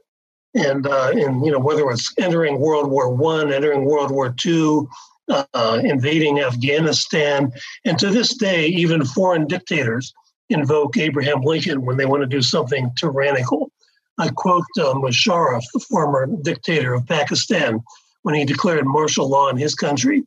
And, 0.54 0.86
uh, 0.86 1.12
and 1.14 1.44
you 1.44 1.52
know 1.52 1.60
whether 1.60 1.88
it's 1.90 2.12
entering 2.18 2.58
World 2.58 2.90
War 2.90 3.14
One, 3.14 3.52
entering 3.52 3.84
World 3.84 4.10
War 4.10 4.34
Two, 4.36 4.88
uh, 5.28 5.80
invading 5.84 6.40
Afghanistan, 6.40 7.52
and 7.84 7.98
to 7.98 8.10
this 8.10 8.36
day, 8.36 8.66
even 8.66 9.04
foreign 9.04 9.46
dictators 9.46 10.12
invoke 10.48 10.96
Abraham 10.96 11.42
Lincoln 11.42 11.84
when 11.84 11.96
they 11.96 12.06
want 12.06 12.22
to 12.22 12.26
do 12.26 12.42
something 12.42 12.90
tyrannical. 12.96 13.70
I 14.20 14.28
quote 14.28 14.64
uh, 14.78 14.94
Musharraf, 14.94 15.64
the 15.72 15.80
former 15.80 16.28
dictator 16.42 16.94
of 16.94 17.06
Pakistan, 17.06 17.80
when 18.22 18.34
he 18.34 18.44
declared 18.44 18.86
martial 18.86 19.28
law 19.28 19.48
in 19.48 19.56
his 19.56 19.74
country, 19.74 20.22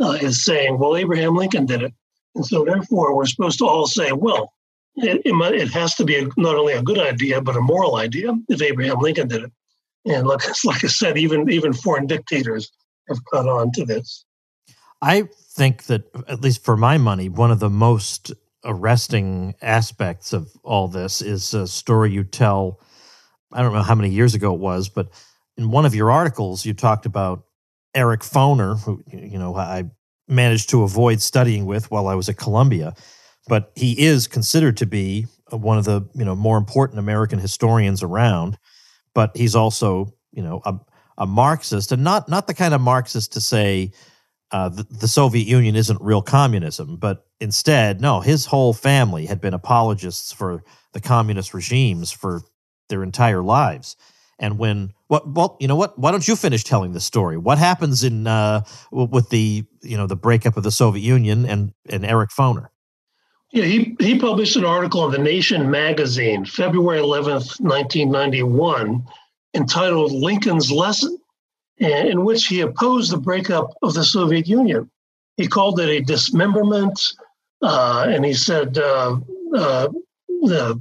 uh, 0.00 0.18
is 0.20 0.44
saying, 0.44 0.78
well, 0.78 0.96
Abraham 0.96 1.36
Lincoln 1.36 1.64
did 1.64 1.82
it. 1.82 1.94
And 2.34 2.44
so, 2.44 2.64
therefore, 2.64 3.14
we're 3.16 3.26
supposed 3.26 3.58
to 3.60 3.66
all 3.66 3.86
say, 3.86 4.12
well, 4.12 4.52
it, 4.96 5.22
it, 5.24 5.54
it 5.54 5.72
has 5.72 5.94
to 5.94 6.04
be 6.04 6.16
a, 6.16 6.28
not 6.36 6.56
only 6.56 6.72
a 6.72 6.82
good 6.82 6.98
idea, 6.98 7.40
but 7.40 7.56
a 7.56 7.60
moral 7.60 7.96
idea 7.96 8.32
if 8.48 8.60
Abraham 8.60 8.98
Lincoln 8.98 9.28
did 9.28 9.44
it. 9.44 9.52
And 10.04 10.26
like, 10.26 10.42
like 10.64 10.84
I 10.84 10.88
said, 10.88 11.16
even, 11.16 11.50
even 11.50 11.72
foreign 11.72 12.06
dictators 12.06 12.70
have 13.08 13.24
caught 13.26 13.48
on 13.48 13.70
to 13.72 13.84
this. 13.84 14.24
I 15.00 15.28
think 15.50 15.84
that, 15.84 16.04
at 16.28 16.40
least 16.40 16.64
for 16.64 16.76
my 16.76 16.98
money, 16.98 17.28
one 17.28 17.50
of 17.50 17.60
the 17.60 17.70
most 17.70 18.32
arresting 18.64 19.54
aspects 19.62 20.32
of 20.32 20.50
all 20.62 20.88
this 20.88 21.22
is 21.22 21.54
a 21.54 21.66
story 21.68 22.10
you 22.10 22.24
tell. 22.24 22.80
I 23.52 23.62
don't 23.62 23.72
know 23.72 23.82
how 23.82 23.94
many 23.94 24.10
years 24.10 24.34
ago 24.34 24.54
it 24.54 24.60
was, 24.60 24.88
but 24.88 25.08
in 25.56 25.70
one 25.70 25.86
of 25.86 25.94
your 25.94 26.10
articles, 26.10 26.66
you 26.66 26.74
talked 26.74 27.06
about 27.06 27.44
Eric 27.94 28.20
Foner, 28.20 28.80
who 28.82 29.02
you 29.06 29.38
know 29.38 29.56
I 29.56 29.84
managed 30.28 30.70
to 30.70 30.82
avoid 30.82 31.20
studying 31.20 31.66
with 31.66 31.90
while 31.90 32.08
I 32.08 32.14
was 32.14 32.28
at 32.28 32.36
Columbia, 32.36 32.94
but 33.48 33.72
he 33.74 33.98
is 33.98 34.26
considered 34.26 34.76
to 34.78 34.86
be 34.86 35.26
one 35.50 35.78
of 35.78 35.84
the 35.84 36.02
you 36.14 36.24
know 36.24 36.34
more 36.34 36.58
important 36.58 36.98
American 36.98 37.38
historians 37.38 38.02
around. 38.02 38.58
But 39.14 39.36
he's 39.36 39.54
also 39.54 40.12
you 40.32 40.42
know 40.42 40.60
a, 40.64 40.74
a 41.18 41.26
Marxist, 41.26 41.92
and 41.92 42.04
not 42.04 42.28
not 42.28 42.46
the 42.46 42.54
kind 42.54 42.74
of 42.74 42.80
Marxist 42.80 43.32
to 43.32 43.40
say 43.40 43.92
uh, 44.50 44.68
the, 44.68 44.84
the, 44.84 45.08
Soviet 45.08 45.46
Union 45.46 45.74
isn't 45.74 46.00
real 46.00 46.22
communism, 46.22 46.96
but 46.96 47.26
instead, 47.40 48.00
no, 48.00 48.20
his 48.20 48.46
whole 48.46 48.72
family 48.72 49.26
had 49.26 49.40
been 49.40 49.54
apologists 49.54 50.32
for 50.32 50.62
the 50.92 51.00
communist 51.00 51.52
regimes 51.52 52.12
for 52.12 52.42
their 52.88 53.02
entire 53.02 53.42
lives. 53.42 53.96
And 54.38 54.58
when 54.58 54.92
what 55.08 55.28
well, 55.32 55.56
you 55.60 55.68
know 55.68 55.76
what? 55.76 55.98
Why 55.98 56.10
don't 56.10 56.26
you 56.26 56.36
finish 56.36 56.62
telling 56.62 56.92
the 56.92 57.00
story? 57.00 57.38
What 57.38 57.58
happens 57.58 58.04
in 58.04 58.26
uh, 58.26 58.64
with 58.90 59.30
the 59.30 59.64
you 59.82 59.96
know 59.96 60.06
the 60.06 60.16
breakup 60.16 60.56
of 60.56 60.62
the 60.62 60.70
Soviet 60.70 61.02
Union 61.02 61.46
and 61.46 61.72
and 61.88 62.04
Eric 62.04 62.30
Foner? 62.30 62.68
Yeah, 63.52 63.64
he, 63.64 63.96
he 64.00 64.18
published 64.18 64.56
an 64.56 64.64
article 64.64 65.06
in 65.06 65.12
the 65.12 65.18
Nation 65.18 65.70
magazine, 65.70 66.44
February 66.44 66.98
11th, 66.98 67.60
1991, 67.60 69.06
entitled 69.54 70.10
Lincoln's 70.12 70.70
Lesson 70.70 71.16
in 71.78 72.24
which 72.24 72.46
he 72.46 72.60
opposed 72.60 73.12
the 73.12 73.18
breakup 73.18 73.72
of 73.82 73.94
the 73.94 74.04
Soviet 74.04 74.48
Union. 74.48 74.90
He 75.36 75.46
called 75.46 75.78
it 75.80 75.88
a 75.88 76.00
dismemberment, 76.00 77.14
uh, 77.62 78.06
and 78.08 78.24
he 78.24 78.34
said 78.34 78.78
uh, 78.78 79.16
uh, 79.54 79.88
the, 80.42 80.80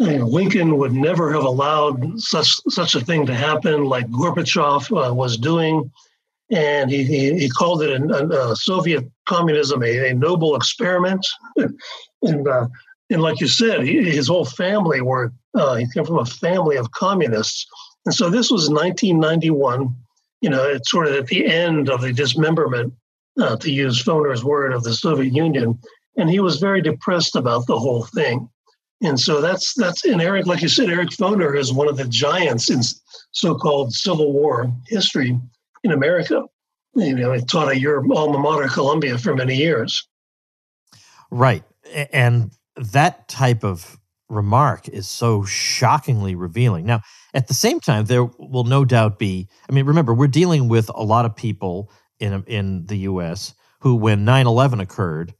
you 0.00 0.18
know, 0.18 0.26
Lincoln 0.26 0.76
would 0.78 0.92
never 0.92 1.32
have 1.32 1.44
allowed 1.44 2.20
such 2.20 2.60
such 2.68 2.94
a 2.94 3.00
thing 3.00 3.26
to 3.26 3.34
happen, 3.34 3.84
like 3.84 4.08
Gorbachev 4.08 4.90
uh, 4.90 5.14
was 5.14 5.36
doing. 5.36 5.90
And 6.52 6.90
he, 6.90 7.04
he, 7.04 7.38
he 7.38 7.48
called 7.48 7.80
it 7.82 7.90
a, 7.92 8.50
a 8.50 8.56
Soviet 8.56 9.04
communism 9.26 9.84
a, 9.84 10.08
a 10.08 10.14
noble 10.14 10.56
experiment. 10.56 11.24
and 12.22 12.48
uh, 12.48 12.66
and 13.10 13.22
like 13.22 13.40
you 13.40 13.46
said, 13.46 13.82
he, 13.82 14.02
his 14.10 14.26
whole 14.26 14.44
family 14.44 15.00
were 15.00 15.32
uh, 15.54 15.76
he 15.76 15.86
came 15.94 16.04
from 16.04 16.18
a 16.18 16.24
family 16.24 16.76
of 16.76 16.90
communists. 16.90 17.66
And 18.06 18.14
so 18.14 18.30
this 18.30 18.50
was 18.50 18.70
1991 18.70 19.94
you 20.40 20.48
know, 20.48 20.64
it's 20.64 20.90
sort 20.90 21.06
of 21.06 21.14
at 21.14 21.26
the 21.26 21.46
end 21.46 21.88
of 21.88 22.00
the 22.00 22.12
dismemberment, 22.12 22.94
uh, 23.40 23.56
to 23.56 23.70
use 23.70 24.02
Foner's 24.02 24.44
word, 24.44 24.72
of 24.72 24.82
the 24.82 24.94
Soviet 24.94 25.34
Union. 25.34 25.78
And 26.16 26.28
he 26.28 26.40
was 26.40 26.58
very 26.58 26.80
depressed 26.82 27.36
about 27.36 27.66
the 27.66 27.78
whole 27.78 28.04
thing. 28.06 28.48
And 29.02 29.18
so 29.18 29.40
that's 29.40 29.74
that's 29.74 30.04
and 30.04 30.20
Eric, 30.20 30.46
like 30.46 30.60
you 30.60 30.68
said, 30.68 30.90
Eric 30.90 31.10
Foner 31.10 31.58
is 31.58 31.72
one 31.72 31.88
of 31.88 31.96
the 31.96 32.04
giants 32.04 32.68
in 32.70 32.82
so-called 33.32 33.94
Civil 33.94 34.32
War 34.32 34.70
history 34.88 35.38
in 35.82 35.92
America. 35.92 36.44
You 36.94 37.14
know, 37.14 37.32
he 37.32 37.40
taught 37.42 37.68
at 37.68 37.80
your 37.80 38.04
alma 38.12 38.38
mater, 38.38 38.68
Columbia, 38.68 39.16
for 39.16 39.34
many 39.34 39.56
years. 39.56 40.06
Right, 41.30 41.64
and 42.12 42.50
that 42.76 43.28
type 43.28 43.64
of 43.64 43.96
remark 44.28 44.88
is 44.88 45.08
so 45.08 45.44
shockingly 45.44 46.34
revealing. 46.34 46.84
Now, 46.84 47.00
at 47.32 47.48
the 47.48 47.54
same 47.54 47.80
time, 47.80 48.06
there 48.06 48.24
will 48.24 48.64
no 48.64 48.84
doubt 48.84 49.18
be. 49.18 49.48
I 49.68 49.72
mean, 49.72 49.86
remember, 49.86 50.12
we're 50.12 50.26
dealing 50.26 50.68
with 50.68 50.90
a 50.94 51.04
lot 51.04 51.24
of 51.24 51.34
people 51.34 51.90
in 52.18 52.44
in 52.46 52.86
the 52.86 52.98
U.S. 52.98 53.54
who, 53.80 53.94
when 53.94 54.26
9/11 54.26 54.82
occurred, 54.82 55.32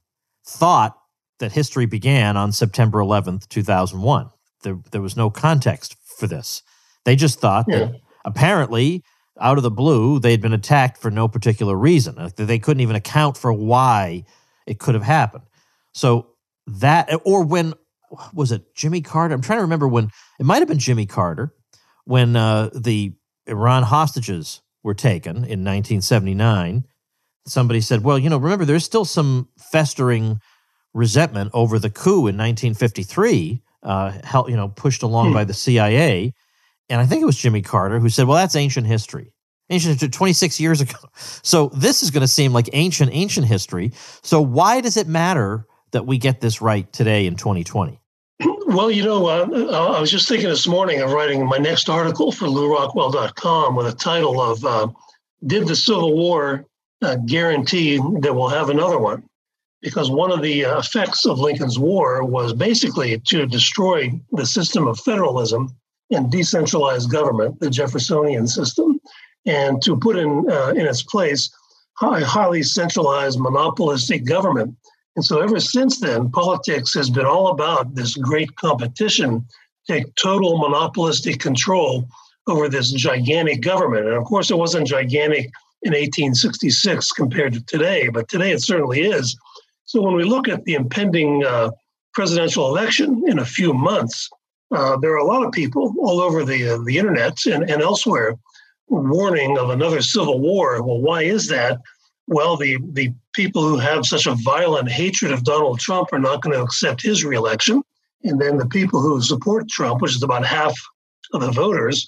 thought 0.45 0.97
that 1.41 1.51
history 1.51 1.85
began 1.85 2.37
on 2.37 2.51
September 2.51 2.99
11th, 2.99 3.49
2001. 3.49 4.29
There, 4.63 4.79
there 4.91 5.01
was 5.01 5.17
no 5.17 5.29
context 5.29 5.97
for 6.17 6.27
this. 6.27 6.63
They 7.03 7.15
just 7.15 7.39
thought 7.39 7.65
yeah. 7.67 7.79
that 7.79 7.95
apparently, 8.23 9.03
out 9.39 9.57
of 9.57 9.63
the 9.63 9.71
blue, 9.71 10.19
they'd 10.19 10.41
been 10.41 10.53
attacked 10.53 10.97
for 10.97 11.11
no 11.11 11.27
particular 11.27 11.75
reason. 11.75 12.31
They 12.35 12.59
couldn't 12.59 12.81
even 12.81 12.95
account 12.95 13.37
for 13.37 13.51
why 13.51 14.23
it 14.65 14.79
could 14.79 14.95
have 14.95 15.03
happened. 15.03 15.43
So 15.93 16.27
that, 16.67 17.09
or 17.25 17.43
when 17.43 17.73
was 18.33 18.51
it 18.51 18.75
Jimmy 18.75 19.01
Carter? 19.01 19.33
I'm 19.33 19.41
trying 19.41 19.59
to 19.59 19.63
remember 19.63 19.87
when 19.87 20.09
it 20.39 20.45
might 20.45 20.59
have 20.59 20.67
been 20.67 20.79
Jimmy 20.79 21.05
Carter 21.05 21.53
when 22.05 22.35
uh, 22.35 22.69
the 22.73 23.13
Iran 23.47 23.83
hostages 23.83 24.61
were 24.83 24.93
taken 24.93 25.37
in 25.37 25.63
1979. 25.63 26.85
Somebody 27.47 27.81
said, 27.81 28.03
"Well, 28.03 28.19
you 28.19 28.29
know, 28.29 28.37
remember 28.37 28.65
there's 28.65 28.85
still 28.85 29.05
some 29.05 29.49
festering 29.57 30.39
resentment 30.93 31.51
over 31.53 31.79
the 31.79 31.89
coup 31.89 32.27
in 32.27 32.37
1953, 32.37 33.61
uh, 33.83 34.11
held, 34.23 34.49
you 34.49 34.55
know, 34.55 34.69
pushed 34.69 35.03
along 35.03 35.27
hmm. 35.29 35.33
by 35.33 35.43
the 35.43 35.53
CIA." 35.53 36.33
And 36.89 36.99
I 36.99 37.05
think 37.05 37.21
it 37.21 37.25
was 37.25 37.37
Jimmy 37.37 37.61
Carter 37.61 37.99
who 37.99 38.09
said, 38.09 38.27
"Well, 38.27 38.37
that's 38.37 38.55
ancient 38.55 38.87
history." 38.87 39.33
Ancient 39.69 39.93
history 39.93 40.09
26 40.09 40.59
years 40.59 40.81
ago. 40.81 40.97
So 41.43 41.67
this 41.73 42.03
is 42.03 42.11
going 42.11 42.21
to 42.21 42.27
seem 42.27 42.53
like 42.53 42.69
ancient, 42.73 43.09
ancient 43.13 43.47
history. 43.47 43.93
So 44.21 44.41
why 44.41 44.79
does 44.81 44.95
it 44.95 45.07
matter 45.07 45.65
that 45.91 46.05
we 46.05 46.17
get 46.17 46.41
this 46.41 46.61
right 46.61 46.91
today 46.93 47.25
in 47.25 47.35
2020? 47.35 47.99
Well, 48.67 48.89
you 48.89 49.03
know, 49.03 49.25
uh, 49.25 49.47
uh, 49.51 49.93
I 49.97 49.99
was 49.99 50.09
just 50.09 50.29
thinking 50.29 50.47
this 50.47 50.65
morning 50.65 51.01
of 51.01 51.11
writing 51.11 51.45
my 51.45 51.57
next 51.57 51.89
article 51.89 52.31
for 52.31 52.47
LewRockwell.com 52.47 53.75
with 53.75 53.85
a 53.85 53.91
title 53.91 54.41
of 54.41 54.63
uh, 54.63 54.87
Did 55.45 55.67
the 55.67 55.75
Civil 55.75 56.15
War 56.15 56.65
uh, 57.01 57.17
Guarantee 57.25 57.97
That 57.97 58.33
We'll 58.33 58.47
Have 58.47 58.69
Another 58.69 58.97
One? 58.97 59.23
Because 59.81 60.11
one 60.11 60.31
of 60.31 60.41
the 60.41 60.61
effects 60.61 61.25
of 61.25 61.39
Lincoln's 61.39 61.79
War 61.79 62.23
was 62.23 62.53
basically 62.53 63.19
to 63.19 63.45
destroy 63.47 64.11
the 64.31 64.45
system 64.45 64.87
of 64.87 64.99
federalism 64.99 65.75
and 66.11 66.31
decentralized 66.31 67.09
government, 67.09 67.59
the 67.59 67.69
Jeffersonian 67.69 68.47
system, 68.47 68.99
and 69.45 69.81
to 69.81 69.97
put 69.97 70.17
in, 70.17 70.45
uh, 70.49 70.73
in 70.75 70.85
its 70.85 71.03
place 71.03 71.49
a 72.01 72.25
highly 72.25 72.63
centralized 72.63 73.39
monopolistic 73.39 74.25
government 74.25 74.75
and 75.15 75.25
so 75.25 75.41
ever 75.41 75.59
since 75.59 75.99
then, 75.99 76.31
politics 76.31 76.93
has 76.93 77.09
been 77.09 77.25
all 77.25 77.47
about 77.47 77.95
this 77.95 78.15
great 78.15 78.55
competition, 78.55 79.45
take 79.87 80.15
total 80.15 80.57
monopolistic 80.57 81.39
control 81.39 82.07
over 82.47 82.69
this 82.69 82.91
gigantic 82.91 83.61
government. 83.61 84.07
And 84.07 84.15
of 84.15 84.23
course, 84.23 84.49
it 84.49 84.57
wasn't 84.57 84.87
gigantic 84.87 85.51
in 85.83 85.93
1866 85.93 87.11
compared 87.11 87.53
to 87.53 87.65
today, 87.65 88.07
but 88.07 88.29
today 88.29 88.51
it 88.51 88.61
certainly 88.63 89.01
is. 89.01 89.35
So 89.91 90.01
when 90.01 90.15
we 90.15 90.23
look 90.23 90.47
at 90.47 90.63
the 90.63 90.75
impending 90.75 91.45
uh, 91.45 91.71
presidential 92.13 92.67
election 92.67 93.23
in 93.27 93.39
a 93.39 93.45
few 93.45 93.73
months, 93.73 94.29
uh, 94.73 94.97
there 94.97 95.11
are 95.11 95.17
a 95.17 95.25
lot 95.25 95.45
of 95.45 95.51
people 95.51 95.93
all 95.99 96.21
over 96.21 96.45
the 96.45 96.69
uh, 96.69 96.77
the 96.85 96.97
internet 96.97 97.45
and, 97.45 97.69
and 97.69 97.81
elsewhere 97.81 98.35
warning 98.87 99.57
of 99.57 99.69
another 99.69 100.01
civil 100.01 100.39
war. 100.39 100.81
Well, 100.81 101.01
why 101.01 101.23
is 101.23 101.47
that? 101.47 101.79
well, 102.31 102.55
the, 102.55 102.77
the 102.93 103.13
people 103.33 103.61
who 103.67 103.77
have 103.77 104.05
such 104.05 104.25
a 104.25 104.35
violent 104.35 104.89
hatred 104.89 105.33
of 105.33 105.43
Donald 105.43 105.79
Trump 105.79 106.13
are 106.13 106.19
not 106.19 106.41
going 106.41 106.55
to 106.55 106.63
accept 106.63 107.01
his 107.01 107.25
reelection. 107.25 107.83
And 108.23 108.39
then 108.39 108.57
the 108.57 108.67
people 108.67 109.01
who 109.01 109.21
support 109.21 109.67
Trump, 109.67 110.01
which 110.01 110.15
is 110.15 110.23
about 110.23 110.45
half 110.45 110.73
of 111.33 111.41
the 111.41 111.51
voters, 111.51 112.07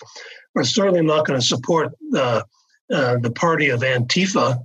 are 0.55 0.63
certainly 0.63 1.01
not 1.01 1.27
going 1.27 1.39
to 1.39 1.45
support 1.45 1.93
uh, 2.15 2.43
the 2.87 3.33
party 3.35 3.69
of 3.69 3.81
Antifa 3.81 4.59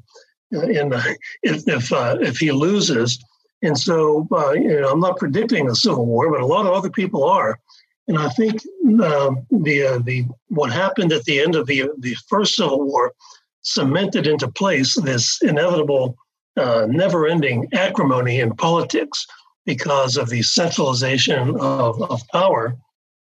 in 0.53 0.91
the, 0.91 1.17
if 1.43 1.67
if, 1.67 1.93
uh, 1.93 2.17
if 2.21 2.39
he 2.39 2.53
loses. 2.53 3.19
And 3.63 3.77
so, 3.77 4.29
uh, 4.31 4.53
you 4.53 4.81
know, 4.81 4.91
I'm 4.91 5.01
not 5.01 5.19
predicting 5.19 5.69
a 5.69 5.75
civil 5.75 6.07
war, 6.07 6.31
but 6.31 6.41
a 6.41 6.47
lot 6.47 6.67
of 6.67 6.73
other 6.73 6.91
people 6.91 7.25
are. 7.25 7.59
And 8.07 8.17
I 8.17 8.29
think 8.31 8.63
uh, 9.03 9.33
the 9.51 9.83
uh, 9.87 9.99
the 9.99 10.25
what 10.49 10.73
happened 10.73 11.13
at 11.13 11.25
the 11.25 11.41
end 11.41 11.55
of 11.55 11.67
the 11.67 11.91
the 11.99 12.17
first 12.29 12.55
Civil 12.55 12.85
War 12.85 13.13
cemented 13.63 14.27
into 14.27 14.49
place 14.49 14.99
this 15.01 15.43
inevitable, 15.43 16.17
uh, 16.57 16.87
never-ending 16.89 17.69
acrimony 17.75 18.41
in 18.41 18.57
politics 18.57 19.27
because 19.67 20.17
of 20.17 20.31
the 20.31 20.43
centralization 20.43 21.55
of, 21.61 22.01
of 22.11 22.27
power. 22.29 22.75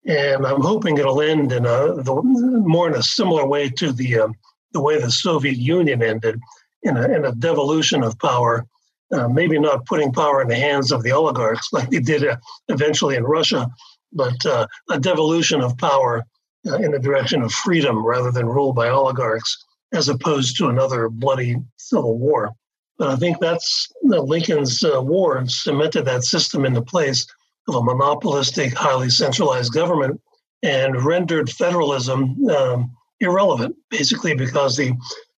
And 0.07 0.47
I'm 0.47 0.61
hoping 0.61 0.99
it'll 0.99 1.23
end 1.23 1.51
in 1.53 1.65
a 1.65 1.95
the, 2.03 2.21
more 2.23 2.89
in 2.89 2.95
a 2.95 3.03
similar 3.03 3.47
way 3.47 3.71
to 3.71 3.91
the 3.91 4.21
um, 4.21 4.35
the 4.73 4.83
way 4.83 5.01
the 5.01 5.11
Soviet 5.11 5.57
Union 5.57 6.03
ended, 6.03 6.39
in 6.85 6.97
a, 6.97 7.05
in 7.09 7.25
a 7.25 7.35
devolution 7.35 8.03
of 8.03 8.19
power. 8.19 8.67
Uh, 9.13 9.29
maybe 9.29 9.59
not 9.59 9.85
putting 9.87 10.13
power 10.13 10.41
in 10.41 10.49
the 10.49 10.57
hands 10.57 10.91
of 10.91 11.03
the 11.03 11.13
oligarchs 11.13 11.69
like 11.73 11.91
they 11.91 12.01
did 12.01 12.27
uh, 12.27 12.37
eventually 12.69 13.17
in 13.17 13.23
Russia, 13.23 13.69
but 14.13 14.45
uh, 14.47 14.67
a 14.91 14.99
devolution 14.99 15.61
of 15.61 15.77
power 15.77 16.25
uh, 16.67 16.77
in 16.77 16.91
the 16.91 16.99
direction 16.99 17.43
of 17.43 17.53
freedom 17.53 18.05
rather 18.05 18.33
than 18.33 18.47
rule 18.47 18.73
by 18.73 18.89
oligarchs, 18.89 19.63
as 19.93 20.09
opposed 20.09 20.57
to 20.57 20.69
another 20.69 21.11
bloody 21.11 21.57
civil 21.77 22.19
war. 22.19 22.51
But 22.97 23.09
I 23.09 23.17
think 23.17 23.39
that's 23.41 23.89
Lincoln's 24.03 24.83
uh, 24.83 25.03
war 25.03 25.45
cemented 25.47 26.07
that 26.07 26.25
system 26.25 26.65
into 26.65 26.81
place 26.81 27.27
of 27.69 27.75
a 27.75 27.83
monopolistic, 27.83 28.73
highly 28.73 29.11
centralized 29.11 29.73
government 29.73 30.21
and 30.63 31.05
rendered 31.05 31.51
federalism 31.51 32.37
um, 32.49 32.97
irrelevant, 33.21 33.77
basically 33.91 34.35
because 34.35 34.77
the 34.77 34.93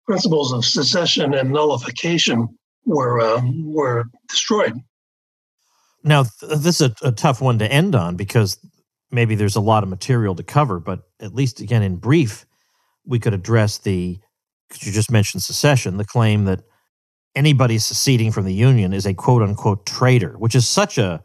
principles 0.07 0.53
of 0.53 0.65
secession 0.65 1.35
and 1.35 1.51
nullification 1.51 2.49
were 2.85 3.21
uh, 3.21 3.43
were 3.65 4.05
destroyed. 4.29 4.75
Now, 6.05 6.25
th- 6.25 6.61
this 6.61 6.81
is 6.81 6.91
a, 7.03 7.09
a, 7.09 7.13
tough 7.13 7.41
one 7.41 7.59
to 7.59 7.71
end 7.71 7.95
on 7.97 8.15
because 8.17 8.59
maybe 9.11 9.35
there's 9.35 9.57
a 9.57 9.61
lot 9.61 9.83
of 9.83 9.89
material 9.89 10.37
to 10.37 10.43
cover, 10.43 10.79
but 10.79 11.01
at 11.21 11.35
least 11.35 11.61
again 11.61 11.83
in 11.83 11.97
brief, 11.97 12.47
we 13.05 13.19
could 13.19 13.35
address 13.35 13.79
the, 13.79 14.19
because 14.69 14.87
you 14.87 14.93
just 14.93 15.11
mentioned 15.11 15.43
secession, 15.43 15.97
the 15.97 16.05
claim 16.05 16.45
that 16.45 16.63
anybody 17.35 17.79
seceding 17.79 18.31
from 18.31 18.45
the 18.45 18.55
Union 18.55 18.93
is 18.93 19.05
a 19.05 19.15
quote 19.15 19.43
unquote 19.43 19.85
traitor, 19.85 20.39
which 20.39 20.55
is 20.55 20.67
such 20.67 20.97
a 20.97 21.23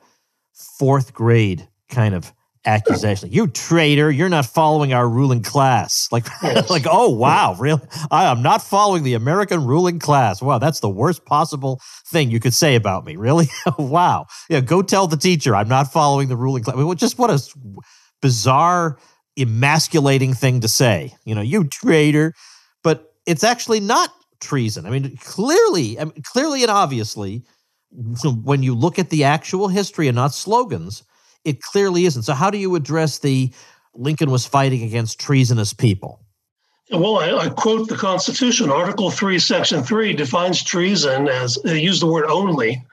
fourth 0.54 1.14
grade 1.14 1.68
kind 1.90 2.16
of 2.16 2.34
accusation. 2.66 3.32
You 3.32 3.48
traitor, 3.48 4.12
you're 4.12 4.30
not 4.30 4.46
following 4.46 4.94
our 4.94 5.08
ruling 5.08 5.42
class. 5.42 6.08
Like, 6.12 6.26
yes. 6.44 6.70
like, 6.70 6.86
oh 6.90 7.10
wow, 7.10 7.56
really? 7.60 7.82
I 8.12 8.26
am 8.26 8.42
not 8.42 8.62
following 8.62 9.04
the 9.04 9.16
American 9.16 9.66
ruling 9.66 10.00
class. 10.00 10.42
Wow, 10.42 10.60
that's 10.60 10.80
the 10.80 10.90
worst 10.90 11.26
possible 11.26 11.82
thing 12.08 12.32
you 12.32 12.40
could 12.40 12.54
say 12.54 12.76
about 12.76 13.06
me. 13.06 13.16
Really? 13.16 13.48
wow. 13.78 14.28
Yeah, 14.50 14.62
go 14.62 14.82
tell 14.82 15.08
the 15.08 15.18
teacher 15.18 15.56
I'm 15.56 15.68
not 15.68 15.92
following 15.92 16.28
the 16.28 16.38
ruling 16.38 16.64
class. 16.64 16.78
Just 16.96 17.18
what 17.18 17.30
a 17.30 17.42
bizarre, 18.22 18.98
emasculating 19.38 20.34
thing 20.34 20.62
to 20.62 20.68
say. 20.68 21.14
You 21.26 21.36
know, 21.36 21.42
you 21.42 21.64
traitor. 21.66 22.34
But 22.84 23.14
it's 23.26 23.44
actually 23.44 23.80
not 23.80 24.12
treason. 24.40 24.86
I 24.86 24.90
mean, 24.90 25.16
clearly, 25.18 26.00
I 26.00 26.06
mean, 26.06 26.22
clearly 26.24 26.64
and 26.64 26.72
obviously, 26.72 27.44
when 27.92 28.64
you 28.64 28.74
look 28.74 29.00
at 29.00 29.10
the 29.10 29.24
actual 29.24 29.68
history 29.68 30.08
and 30.08 30.16
not 30.16 30.34
slogans, 30.34 31.04
it 31.46 31.62
clearly 31.62 32.06
isn't. 32.06 32.24
So, 32.24 32.34
how 32.34 32.50
do 32.50 32.58
you 32.58 32.76
address 32.76 33.20
the 33.20 33.52
Lincoln 33.94 34.32
was 34.32 34.46
fighting 34.46 34.84
against 34.84 35.20
treasonous 35.20 35.74
people? 35.74 36.22
Well, 36.92 37.20
I, 37.20 37.46
I, 37.46 37.50
quote 37.50 37.88
the 37.88 37.96
Constitution. 37.96 38.70
Article 38.70 39.12
3, 39.12 39.40
Section 39.40 39.82
3 39.82 40.14
defines 40.14 40.62
treason 40.62 41.30
as, 41.30 41.58
they 41.64 41.80
use 41.80 42.02
the 42.02 42.06
word 42.06 42.26
only, 42.26 42.84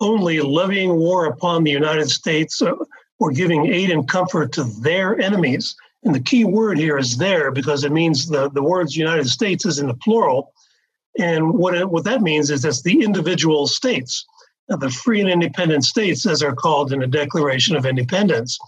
only 0.00 0.40
levying 0.40 0.96
war 0.96 1.26
upon 1.26 1.62
the 1.62 1.70
United 1.70 2.08
States 2.08 2.62
uh, 2.62 2.72
or 3.18 3.30
giving 3.32 3.70
aid 3.70 3.90
and 3.90 4.08
comfort 4.08 4.52
to 4.52 4.64
their 4.64 5.20
enemies. 5.20 5.76
And 6.04 6.14
the 6.14 6.20
key 6.20 6.44
word 6.44 6.78
here 6.78 6.96
is 6.96 7.18
there 7.18 7.50
because 7.50 7.84
it 7.84 7.92
means 7.92 8.28
the, 8.28 8.48
the 8.50 8.62
words 8.62 8.96
United 8.96 9.28
States 9.28 9.66
is 9.66 9.78
in 9.78 9.88
the 9.88 9.94
plural. 9.94 10.52
And 11.18 11.52
what, 11.52 11.74
it, 11.74 11.90
what 11.90 12.04
that 12.04 12.22
means 12.22 12.50
is 12.50 12.64
it's 12.64 12.82
the 12.82 13.02
individual 13.02 13.66
states 13.66 14.24
the 14.68 14.90
free 14.90 15.20
and 15.20 15.30
independent 15.30 15.84
states, 15.84 16.26
as 16.26 16.42
are 16.42 16.54
called 16.54 16.92
in 16.92 17.00
the 17.00 17.06
Declaration 17.06 17.76
of 17.76 17.86
Independence. 17.86 18.58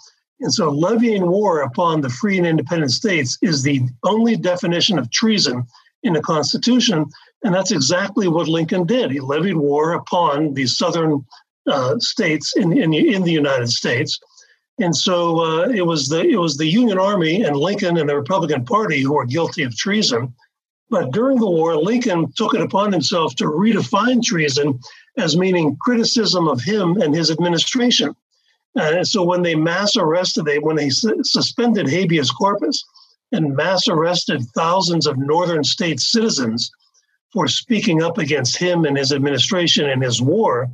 And 0.41 0.53
so 0.53 0.71
levying 0.71 1.29
war 1.29 1.63
upon 1.63 2.01
the 2.01 2.11
free 2.11 2.37
and 2.37 2.47
independent 2.47 2.93
states 2.93 3.39
is 3.41 3.63
the 3.63 3.83
only 4.05 4.37
definition 4.37 4.99
of 4.99 5.11
treason 5.11 5.65
in 6.03 6.13
the 6.13 6.21
Constitution. 6.21 7.07
And 7.43 7.55
that's 7.55 7.73
exactly 7.73 8.29
what 8.29 8.49
Lincoln 8.49 8.87
did. 8.87 9.11
He 9.11 9.21
levied 9.21 9.57
war 9.57 9.93
upon 9.93 10.55
the 10.55 10.67
southern 10.67 11.25
uh, 11.67 11.99
states 11.99 12.55
in, 12.57 12.77
in, 12.77 12.93
in, 12.93 13.23
the 13.23 13.33
United 13.33 13.71
States. 13.71 14.21
And 14.79 14.95
so 14.95 15.41
uh, 15.41 15.69
it 15.69 15.85
was 15.87 16.09
the 16.09 16.21
it 16.21 16.37
was 16.37 16.57
the 16.57 16.67
Union 16.67 16.99
Army 16.99 17.43
and 17.43 17.57
Lincoln 17.57 17.97
and 17.97 18.09
the 18.09 18.15
Republican 18.17 18.65
Party 18.65 19.01
who 19.01 19.15
were 19.15 19.25
guilty 19.25 19.63
of 19.63 19.77
treason. 19.77 20.35
But 20.91 21.11
during 21.11 21.39
the 21.39 21.51
war, 21.51 21.77
Lincoln 21.77 22.33
took 22.37 22.55
it 22.55 22.61
upon 22.61 22.93
himself 22.93 23.35
to 23.37 23.45
redefine 23.45 24.23
treason 24.23 24.79
as 25.17 25.37
meaning 25.37 25.77
criticism 25.81 26.49
of 26.49 26.61
him 26.61 27.01
and 27.01 27.15
his 27.15 27.31
administration. 27.31 28.15
Uh, 28.77 29.03
so 29.03 29.23
when 29.23 29.43
they 29.43 29.55
mass 29.55 29.97
arrested, 29.97 30.45
they 30.45 30.59
when 30.59 30.77
they 30.77 30.91
su- 30.91 31.23
suspended 31.23 31.89
habeas 31.89 32.31
corpus 32.31 32.85
and 33.33 33.57
mass 33.57 33.89
arrested 33.89 34.43
thousands 34.55 35.07
of 35.07 35.19
northern 35.19 35.65
state 35.65 36.01
citizens 36.01 36.71
for 37.33 37.49
speaking 37.49 38.03
up 38.03 38.19
against 38.19 38.57
him 38.57 38.85
and 38.85 38.97
his 38.97 39.13
administration 39.13 39.89
and 39.89 40.03
his 40.03 40.21
war, 40.23 40.71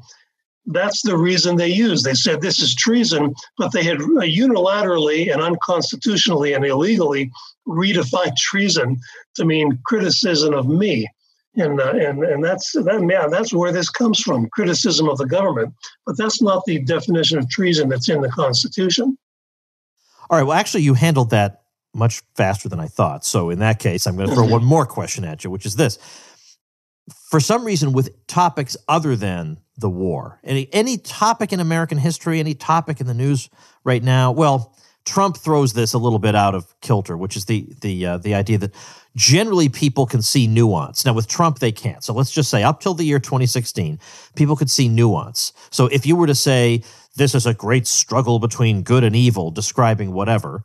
that's 0.67 1.03
the 1.03 1.17
reason 1.17 1.57
they 1.57 1.69
used. 1.69 2.05
They 2.05 2.15
said 2.15 2.41
this 2.41 2.61
is 2.61 2.75
treason, 2.75 3.35
but 3.59 3.73
they 3.73 3.83
had 3.83 3.99
unilaterally 3.99 5.33
and 5.33 5.43
unconstitutionally 5.43 6.53
and 6.53 6.65
illegally 6.65 7.31
redefined 7.67 8.37
treason 8.37 8.99
to 9.35 9.45
mean 9.45 9.79
criticism 9.85 10.55
of 10.55 10.69
me 10.69 11.09
and 11.57 11.81
uh, 11.81 11.93
and 11.93 12.23
and 12.25 12.45
that's 12.45 12.73
that 12.73 13.07
yeah 13.11 13.27
that's 13.29 13.53
where 13.53 13.73
this 13.73 13.91
comes 13.91 14.21
from 14.21 14.49
criticism 14.51 15.09
of 15.09 15.19
the 15.19 15.27
government. 15.27 15.75
But 16.07 16.17
that's 16.17 16.41
not 16.41 16.65
the 16.65 16.79
definition 16.81 17.39
of 17.39 17.49
treason 17.51 17.89
that's 17.89 18.09
in 18.09 18.21
the 18.21 18.31
constitution. 18.31 19.17
All 20.31 20.39
right 20.39 20.47
well 20.47 20.57
actually 20.57 20.83
you 20.83 20.95
handled 20.95 21.31
that 21.31 21.63
much 21.95 22.23
faster 22.37 22.69
than 22.69 22.81
i 22.81 22.87
thought. 22.87 23.25
So 23.25 23.51
in 23.51 23.59
that 23.59 23.79
case 23.79 24.07
i'm 24.07 24.17
going 24.17 24.29
to 24.29 24.35
throw 24.35 24.47
one 24.47 24.65
more 24.65 24.87
question 24.87 25.25
at 25.25 25.45
you 25.45 25.51
which 25.51 25.67
is 25.67 25.77
this. 25.77 25.99
For 27.29 27.41
some 27.41 27.65
reason 27.65 27.93
with 27.93 28.27
topics 28.27 28.77
other 28.89 29.17
than 29.17 29.59
the 29.77 29.91
war 29.91 30.39
any 30.45 30.69
any 30.73 30.97
topic 30.99 31.53
in 31.53 31.61
american 31.61 31.99
history 31.99 32.41
any 32.41 32.55
topic 32.55 33.01
in 33.01 33.07
the 33.07 33.15
news 33.15 33.51
right 33.85 34.03
now? 34.03 34.33
Well 34.33 34.75
Trump 35.05 35.37
throws 35.37 35.73
this 35.73 35.93
a 35.93 35.99
little 35.99 36.19
bit 36.19 36.35
out 36.35 36.55
of 36.55 36.79
kilter, 36.81 37.17
which 37.17 37.37
is 37.37 37.47
the 37.47 37.67
the 37.81 38.07
uh, 38.07 38.19
the 38.19 38.35
idea 38.35 38.59
that 38.59 38.75
generally 39.17 39.69
people 39.69 40.07
can 40.07 40.23
see 40.23 40.47
nuance. 40.47 41.05
Now 41.05 41.13
with 41.13 41.29
Trump 41.29 41.59
they 41.59 41.73
can't. 41.73 42.03
So 42.03 42.13
let's 42.13 42.31
just 42.31 42.51
say 42.51 42.63
up 42.63 42.81
till 42.81 42.95
the 42.95 43.05
year 43.05 43.19
2016, 43.19 43.99
people 44.37 44.57
could 44.57 44.71
see 44.71 44.89
nuance. 44.89 45.53
So 45.71 45.87
if 45.87 46.07
you 46.07 46.17
were 46.17 46.27
to 46.27 46.35
say 46.35 46.83
this 47.17 47.35
is 47.35 47.47
a 47.47 47.55
great 47.55 47.87
struggle 47.87 48.39
between 48.39 48.83
good 48.83 49.05
and 49.05 49.15
evil, 49.15 49.51
describing 49.51 50.13
whatever, 50.13 50.63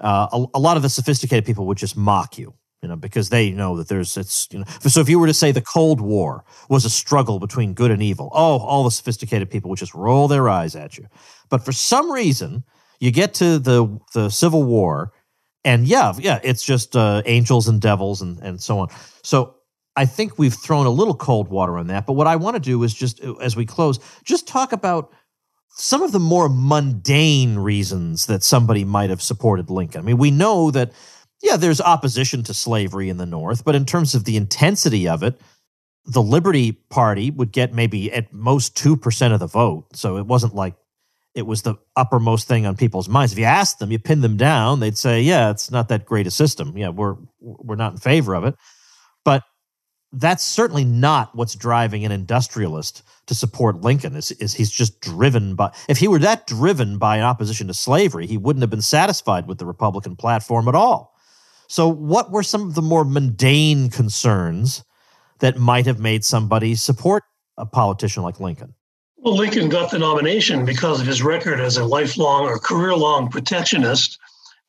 uh, 0.00 0.26
a, 0.32 0.46
a 0.54 0.58
lot 0.58 0.76
of 0.76 0.82
the 0.82 0.88
sophisticated 0.88 1.44
people 1.44 1.66
would 1.66 1.78
just 1.78 1.96
mock 1.96 2.36
you 2.38 2.54
you 2.84 2.88
know, 2.88 2.96
because 2.96 3.30
they 3.30 3.50
know 3.50 3.78
that 3.78 3.88
there's 3.88 4.14
it's 4.18 4.46
you 4.52 4.58
know. 4.58 4.66
So 4.80 5.00
if 5.00 5.08
you 5.08 5.18
were 5.18 5.26
to 5.26 5.32
say 5.32 5.52
the 5.52 5.62
Cold 5.62 6.02
War 6.02 6.44
was 6.68 6.84
a 6.84 6.90
struggle 6.90 7.38
between 7.38 7.72
good 7.72 7.90
and 7.90 8.02
evil, 8.02 8.28
oh, 8.34 8.58
all 8.58 8.84
the 8.84 8.90
sophisticated 8.90 9.48
people 9.48 9.70
would 9.70 9.78
just 9.78 9.94
roll 9.94 10.28
their 10.28 10.50
eyes 10.50 10.76
at 10.76 10.98
you. 10.98 11.06
But 11.48 11.64
for 11.64 11.72
some 11.72 12.12
reason, 12.12 12.62
you 13.00 13.10
get 13.10 13.34
to 13.34 13.58
the 13.58 13.98
the 14.14 14.30
Civil 14.30 14.62
War, 14.62 15.12
and 15.64 15.86
yeah, 15.86 16.12
yeah, 16.18 16.40
it's 16.42 16.64
just 16.64 16.96
uh, 16.96 17.22
angels 17.26 17.68
and 17.68 17.80
devils 17.80 18.22
and 18.22 18.38
and 18.40 18.60
so 18.60 18.78
on. 18.78 18.88
So 19.22 19.56
I 19.96 20.06
think 20.06 20.38
we've 20.38 20.54
thrown 20.54 20.86
a 20.86 20.90
little 20.90 21.14
cold 21.14 21.48
water 21.48 21.78
on 21.78 21.86
that. 21.88 22.06
But 22.06 22.14
what 22.14 22.26
I 22.26 22.36
want 22.36 22.56
to 22.56 22.60
do 22.60 22.82
is 22.82 22.94
just 22.94 23.20
as 23.40 23.56
we 23.56 23.66
close, 23.66 23.98
just 24.24 24.48
talk 24.48 24.72
about 24.72 25.12
some 25.76 26.02
of 26.02 26.12
the 26.12 26.20
more 26.20 26.48
mundane 26.48 27.56
reasons 27.56 28.26
that 28.26 28.42
somebody 28.42 28.84
might 28.84 29.10
have 29.10 29.22
supported 29.22 29.70
Lincoln. 29.70 30.00
I 30.00 30.04
mean, 30.04 30.18
we 30.18 30.30
know 30.30 30.70
that 30.70 30.92
yeah, 31.42 31.56
there's 31.56 31.80
opposition 31.80 32.42
to 32.44 32.54
slavery 32.54 33.10
in 33.10 33.18
the 33.18 33.26
North, 33.26 33.64
but 33.64 33.74
in 33.74 33.84
terms 33.84 34.14
of 34.14 34.24
the 34.24 34.36
intensity 34.36 35.06
of 35.06 35.22
it, 35.22 35.38
the 36.06 36.22
Liberty 36.22 36.72
Party 36.72 37.30
would 37.30 37.52
get 37.52 37.74
maybe 37.74 38.10
at 38.12 38.32
most 38.32 38.76
2% 38.76 39.32
of 39.32 39.40
the 39.40 39.46
vote. 39.46 39.94
So 39.94 40.16
it 40.16 40.26
wasn't 40.26 40.54
like 40.54 40.74
it 41.34 41.46
was 41.46 41.62
the 41.62 41.74
uppermost 41.96 42.46
thing 42.46 42.64
on 42.64 42.76
people's 42.76 43.08
minds. 43.08 43.32
If 43.32 43.38
you 43.38 43.44
asked 43.44 43.78
them, 43.78 43.90
you 43.90 43.98
pinned 43.98 44.22
them 44.22 44.36
down, 44.36 44.80
they'd 44.80 44.96
say, 44.96 45.20
"Yeah, 45.20 45.50
it's 45.50 45.70
not 45.70 45.88
that 45.88 46.04
great 46.04 46.26
a 46.26 46.30
system. 46.30 46.76
Yeah, 46.76 46.90
we're 46.90 47.16
we're 47.40 47.76
not 47.76 47.92
in 47.92 47.98
favor 47.98 48.34
of 48.34 48.44
it." 48.44 48.54
But 49.24 49.42
that's 50.12 50.44
certainly 50.44 50.84
not 50.84 51.34
what's 51.34 51.56
driving 51.56 52.04
an 52.04 52.12
industrialist 52.12 53.02
to 53.26 53.34
support 53.34 53.80
Lincoln. 53.80 54.14
Is, 54.14 54.30
is 54.32 54.54
he's 54.54 54.70
just 54.70 55.00
driven 55.00 55.56
by? 55.56 55.72
If 55.88 55.98
he 55.98 56.08
were 56.08 56.20
that 56.20 56.46
driven 56.46 56.98
by 56.98 57.16
an 57.16 57.24
opposition 57.24 57.66
to 57.66 57.74
slavery, 57.74 58.26
he 58.26 58.38
wouldn't 58.38 58.62
have 58.62 58.70
been 58.70 58.82
satisfied 58.82 59.48
with 59.48 59.58
the 59.58 59.66
Republican 59.66 60.14
platform 60.14 60.68
at 60.68 60.74
all. 60.74 61.14
So, 61.66 61.88
what 61.88 62.30
were 62.30 62.42
some 62.42 62.62
of 62.68 62.74
the 62.74 62.82
more 62.82 63.04
mundane 63.04 63.90
concerns 63.90 64.84
that 65.40 65.58
might 65.58 65.86
have 65.86 65.98
made 65.98 66.24
somebody 66.24 66.76
support 66.76 67.24
a 67.56 67.66
politician 67.66 68.22
like 68.22 68.38
Lincoln? 68.38 68.74
Well, 69.24 69.36
Lincoln 69.36 69.70
got 69.70 69.90
the 69.90 69.98
nomination 69.98 70.66
because 70.66 71.00
of 71.00 71.06
his 71.06 71.22
record 71.22 71.58
as 71.58 71.78
a 71.78 71.84
lifelong 71.84 72.44
or 72.44 72.58
career 72.58 72.94
long 72.94 73.30
protectionist. 73.30 74.18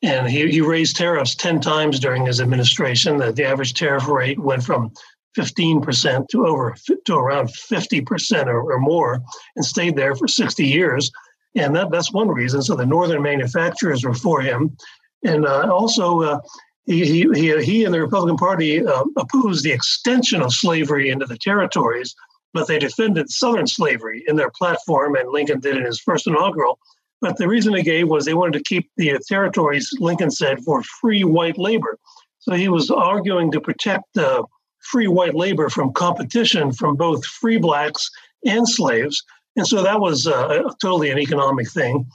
And 0.02 0.26
he, 0.26 0.50
he 0.50 0.62
raised 0.62 0.96
tariffs 0.96 1.34
10 1.34 1.60
times 1.60 2.00
during 2.00 2.24
his 2.24 2.40
administration. 2.40 3.18
The, 3.18 3.32
the 3.32 3.44
average 3.44 3.74
tariff 3.74 4.08
rate 4.08 4.38
went 4.38 4.62
from 4.62 4.92
15% 5.36 6.28
to 6.28 6.46
over 6.46 6.74
to 7.04 7.14
around 7.14 7.48
50% 7.48 8.46
or, 8.46 8.72
or 8.72 8.78
more 8.78 9.20
and 9.56 9.64
stayed 9.64 9.94
there 9.94 10.16
for 10.16 10.26
60 10.26 10.64
years. 10.64 11.12
And 11.54 11.76
that, 11.76 11.90
that's 11.90 12.10
one 12.10 12.28
reason. 12.28 12.62
So 12.62 12.74
the 12.74 12.86
northern 12.86 13.22
manufacturers 13.22 14.04
were 14.04 14.14
for 14.14 14.40
him. 14.40 14.74
And 15.22 15.44
uh, 15.44 15.70
also, 15.70 16.22
uh, 16.22 16.40
he, 16.86 17.04
he, 17.04 17.62
he 17.62 17.84
and 17.84 17.92
the 17.92 18.00
Republican 18.00 18.38
Party 18.38 18.86
uh, 18.86 19.04
opposed 19.18 19.64
the 19.64 19.72
extension 19.72 20.40
of 20.40 20.54
slavery 20.54 21.10
into 21.10 21.26
the 21.26 21.36
territories, 21.36 22.14
but 22.56 22.66
they 22.66 22.78
defended 22.78 23.30
Southern 23.30 23.66
slavery 23.66 24.24
in 24.26 24.36
their 24.36 24.50
platform, 24.50 25.14
and 25.14 25.30
Lincoln 25.30 25.60
did 25.60 25.76
in 25.76 25.84
his 25.84 26.00
first 26.00 26.26
inaugural. 26.26 26.78
But 27.20 27.36
the 27.36 27.46
reason 27.46 27.74
they 27.74 27.82
gave 27.82 28.08
was 28.08 28.24
they 28.24 28.34
wanted 28.34 28.58
to 28.58 28.64
keep 28.64 28.90
the 28.96 29.18
territories, 29.28 29.90
Lincoln 30.00 30.30
said, 30.30 30.62
for 30.64 30.82
free 30.82 31.22
white 31.22 31.58
labor. 31.58 31.98
So 32.38 32.54
he 32.54 32.68
was 32.68 32.90
arguing 32.90 33.52
to 33.52 33.60
protect 33.60 34.16
uh, 34.16 34.42
free 34.90 35.06
white 35.06 35.34
labor 35.34 35.68
from 35.68 35.92
competition 35.92 36.72
from 36.72 36.96
both 36.96 37.24
free 37.26 37.58
blacks 37.58 38.10
and 38.46 38.66
slaves. 38.66 39.22
And 39.56 39.66
so 39.66 39.82
that 39.82 40.00
was 40.00 40.26
uh, 40.26 40.62
totally 40.80 41.10
an 41.10 41.18
economic 41.18 41.70
thing. 41.70 42.06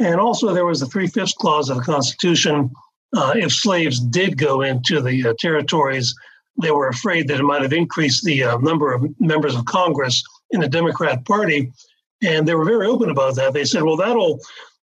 And 0.00 0.20
also, 0.20 0.52
there 0.52 0.66
was 0.66 0.80
the 0.80 0.86
three 0.86 1.06
fifths 1.06 1.34
clause 1.34 1.70
of 1.70 1.76
the 1.76 1.82
Constitution 1.84 2.70
uh, 3.16 3.34
if 3.36 3.52
slaves 3.52 4.00
did 4.00 4.38
go 4.38 4.62
into 4.62 5.00
the 5.00 5.28
uh, 5.28 5.34
territories, 5.38 6.14
they 6.60 6.70
were 6.70 6.88
afraid 6.88 7.28
that 7.28 7.40
it 7.40 7.44
might 7.44 7.62
have 7.62 7.72
increased 7.72 8.24
the 8.24 8.44
uh, 8.44 8.58
number 8.58 8.92
of 8.92 9.04
members 9.20 9.54
of 9.54 9.64
Congress 9.64 10.22
in 10.50 10.60
the 10.60 10.68
Democrat 10.68 11.24
Party, 11.24 11.72
and 12.22 12.46
they 12.46 12.54
were 12.54 12.64
very 12.64 12.86
open 12.86 13.10
about 13.10 13.36
that. 13.36 13.52
They 13.52 13.64
said, 13.64 13.82
"Well, 13.82 13.96
that'll 13.96 14.38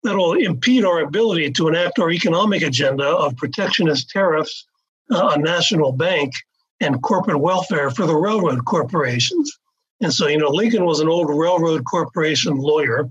that'll 0.03 0.33
impede 0.33 0.85
our 0.85 0.99
ability 1.01 1.51
to 1.51 1.67
enact 1.67 1.99
our 1.99 2.11
economic 2.11 2.61
agenda 2.61 3.05
of 3.05 3.35
protectionist 3.35 4.09
tariffs, 4.09 4.65
uh, 5.11 5.33
a 5.35 5.39
national 5.39 5.91
bank, 5.91 6.33
and 6.79 7.01
corporate 7.01 7.41
welfare 7.41 7.91
for 7.91 8.05
the 8.05 8.15
railroad 8.15 8.63
corporations." 8.65 9.51
And 9.99 10.13
so, 10.13 10.27
you 10.27 10.37
know, 10.37 10.49
Lincoln 10.49 10.85
was 10.85 10.99
an 10.99 11.09
old 11.09 11.29
railroad 11.29 11.83
corporation 11.85 12.57
lawyer. 12.57 13.09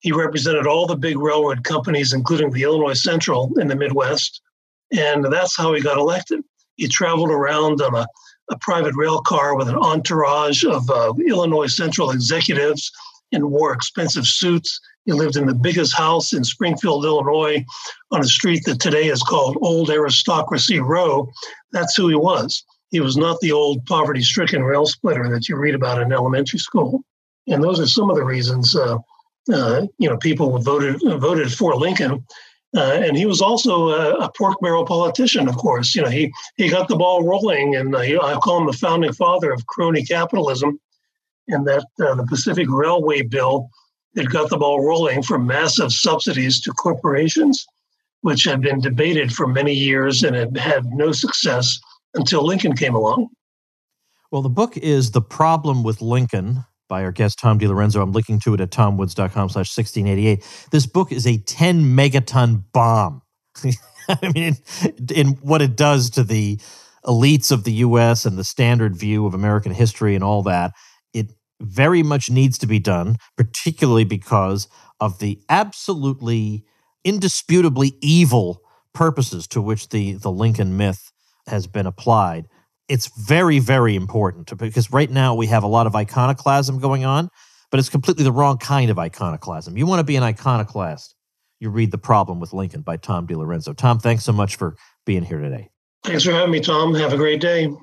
He 0.00 0.12
represented 0.12 0.66
all 0.66 0.86
the 0.86 0.96
big 0.96 1.18
railroad 1.18 1.62
companies, 1.62 2.12
including 2.12 2.50
the 2.50 2.62
Illinois 2.62 3.00
Central 3.00 3.52
in 3.60 3.68
the 3.68 3.76
Midwest. 3.76 4.40
And 4.90 5.24
that's 5.24 5.56
how 5.56 5.74
he 5.74 5.80
got 5.80 5.98
elected. 5.98 6.42
He 6.82 6.88
traveled 6.88 7.30
around 7.30 7.80
on 7.80 7.94
a, 7.94 8.08
a 8.50 8.58
private 8.58 8.96
rail 8.96 9.20
car 9.20 9.56
with 9.56 9.68
an 9.68 9.76
entourage 9.76 10.64
of 10.64 10.90
uh, 10.90 11.14
Illinois 11.28 11.68
Central 11.68 12.10
executives 12.10 12.90
and 13.30 13.52
wore 13.52 13.72
expensive 13.72 14.26
suits. 14.26 14.80
He 15.04 15.12
lived 15.12 15.36
in 15.36 15.46
the 15.46 15.54
biggest 15.54 15.96
house 15.96 16.32
in 16.32 16.42
Springfield, 16.42 17.04
Illinois, 17.04 17.64
on 18.10 18.20
a 18.20 18.24
street 18.24 18.64
that 18.66 18.80
today 18.80 19.06
is 19.06 19.22
called 19.22 19.58
Old 19.62 19.90
Aristocracy 19.90 20.80
Row. 20.80 21.30
That's 21.70 21.94
who 21.94 22.08
he 22.08 22.16
was. 22.16 22.64
He 22.90 22.98
was 22.98 23.16
not 23.16 23.38
the 23.38 23.52
old 23.52 23.86
poverty 23.86 24.22
stricken 24.22 24.64
rail 24.64 24.84
splitter 24.84 25.28
that 25.28 25.48
you 25.48 25.54
read 25.56 25.76
about 25.76 26.02
in 26.02 26.12
elementary 26.12 26.58
school. 26.58 27.04
And 27.46 27.62
those 27.62 27.78
are 27.78 27.86
some 27.86 28.10
of 28.10 28.16
the 28.16 28.24
reasons, 28.24 28.74
uh, 28.74 28.98
uh, 29.52 29.86
you 29.98 30.08
know, 30.08 30.16
people 30.16 30.58
voted 30.58 31.00
voted 31.20 31.52
for 31.52 31.76
Lincoln. 31.76 32.26
Uh, 32.74 33.00
and 33.04 33.16
he 33.16 33.26
was 33.26 33.42
also 33.42 33.90
a, 33.90 34.14
a, 34.14 34.32
pork 34.32 34.56
barrel 34.62 34.86
politician, 34.86 35.46
of 35.46 35.56
course. 35.56 35.94
You 35.94 36.02
know, 36.02 36.08
he 36.08 36.32
he 36.56 36.70
got 36.70 36.88
the 36.88 36.96
ball 36.96 37.22
rolling, 37.22 37.76
and 37.76 37.94
uh, 37.94 37.98
I 37.98 38.34
call 38.42 38.60
him 38.60 38.66
the 38.66 38.72
founding 38.72 39.12
father 39.12 39.52
of 39.52 39.66
crony 39.66 40.04
capitalism. 40.04 40.80
And 41.48 41.66
that 41.66 41.84
uh, 42.00 42.14
the 42.14 42.24
Pacific 42.24 42.68
Railway 42.70 43.22
Bill 43.22 43.68
it 44.14 44.28
got 44.28 44.50
the 44.50 44.58
ball 44.58 44.84
rolling 44.84 45.22
for 45.22 45.38
massive 45.38 45.92
subsidies 45.92 46.60
to 46.60 46.72
corporations, 46.72 47.66
which 48.20 48.44
had 48.44 48.60
been 48.60 48.80
debated 48.80 49.32
for 49.32 49.46
many 49.46 49.72
years 49.72 50.22
and 50.22 50.36
had 50.36 50.56
had 50.56 50.86
no 50.86 51.12
success 51.12 51.78
until 52.14 52.44
Lincoln 52.44 52.76
came 52.76 52.94
along. 52.94 53.28
Well, 54.30 54.42
the 54.42 54.50
book 54.50 54.76
is 54.76 55.10
The 55.10 55.22
Problem 55.22 55.82
with 55.82 56.02
Lincoln 56.02 56.64
by 56.92 57.04
our 57.04 57.10
guest 57.10 57.38
Tom 57.38 57.58
DiLorenzo. 57.58 58.02
I'm 58.02 58.12
linking 58.12 58.38
to 58.40 58.52
it 58.52 58.60
at 58.60 58.70
tomwoods.com 58.70 59.48
slash 59.48 59.74
1688. 59.74 60.68
This 60.72 60.84
book 60.84 61.10
is 61.10 61.26
a 61.26 61.38
10 61.38 61.84
megaton 61.84 62.64
bomb. 62.74 63.22
I 64.10 64.30
mean, 64.34 64.36
in, 64.84 65.06
in, 65.14 65.26
what 65.40 65.62
it 65.62 65.74
does 65.74 66.10
to 66.10 66.22
the 66.22 66.60
elites 67.06 67.50
of 67.50 67.64
the 67.64 67.72
U.S. 67.72 68.26
and 68.26 68.36
the 68.36 68.44
standard 68.44 68.94
view 68.94 69.24
of 69.24 69.32
American 69.32 69.72
history 69.72 70.14
and 70.14 70.22
all 70.22 70.42
that, 70.42 70.72
it 71.14 71.28
very 71.62 72.02
much 72.02 72.28
needs 72.28 72.58
to 72.58 72.66
be 72.66 72.78
done, 72.78 73.16
particularly 73.38 74.04
because 74.04 74.68
of 75.00 75.18
the 75.18 75.40
absolutely 75.48 76.66
indisputably 77.06 77.94
evil 78.02 78.60
purposes 78.92 79.46
to 79.48 79.62
which 79.62 79.88
the, 79.88 80.12
the 80.16 80.30
Lincoln 80.30 80.76
myth 80.76 81.10
has 81.46 81.66
been 81.66 81.86
applied 81.86 82.48
it's 82.88 83.10
very, 83.18 83.58
very 83.58 83.96
important 83.96 84.56
because 84.58 84.92
right 84.92 85.10
now 85.10 85.34
we 85.34 85.46
have 85.46 85.62
a 85.62 85.68
lot 85.68 85.86
of 85.86 85.94
iconoclasm 85.94 86.78
going 86.78 87.04
on, 87.04 87.28
but 87.70 87.80
it's 87.80 87.88
completely 87.88 88.24
the 88.24 88.32
wrong 88.32 88.58
kind 88.58 88.90
of 88.90 88.98
iconoclasm. 88.98 89.76
You 89.76 89.86
want 89.86 90.00
to 90.00 90.04
be 90.04 90.16
an 90.16 90.22
iconoclast, 90.22 91.14
you 91.60 91.70
read 91.70 91.90
The 91.90 91.98
Problem 91.98 92.40
with 92.40 92.52
Lincoln 92.52 92.82
by 92.82 92.96
Tom 92.96 93.26
DiLorenzo. 93.26 93.76
Tom, 93.76 93.98
thanks 93.98 94.24
so 94.24 94.32
much 94.32 94.56
for 94.56 94.76
being 95.06 95.22
here 95.22 95.38
today. 95.38 95.70
Thanks 96.04 96.24
for 96.24 96.32
having 96.32 96.50
me, 96.50 96.60
Tom. 96.60 96.94
Have 96.94 97.12
a 97.12 97.16
great 97.16 97.40
day. 97.40 97.66
All 97.66 97.80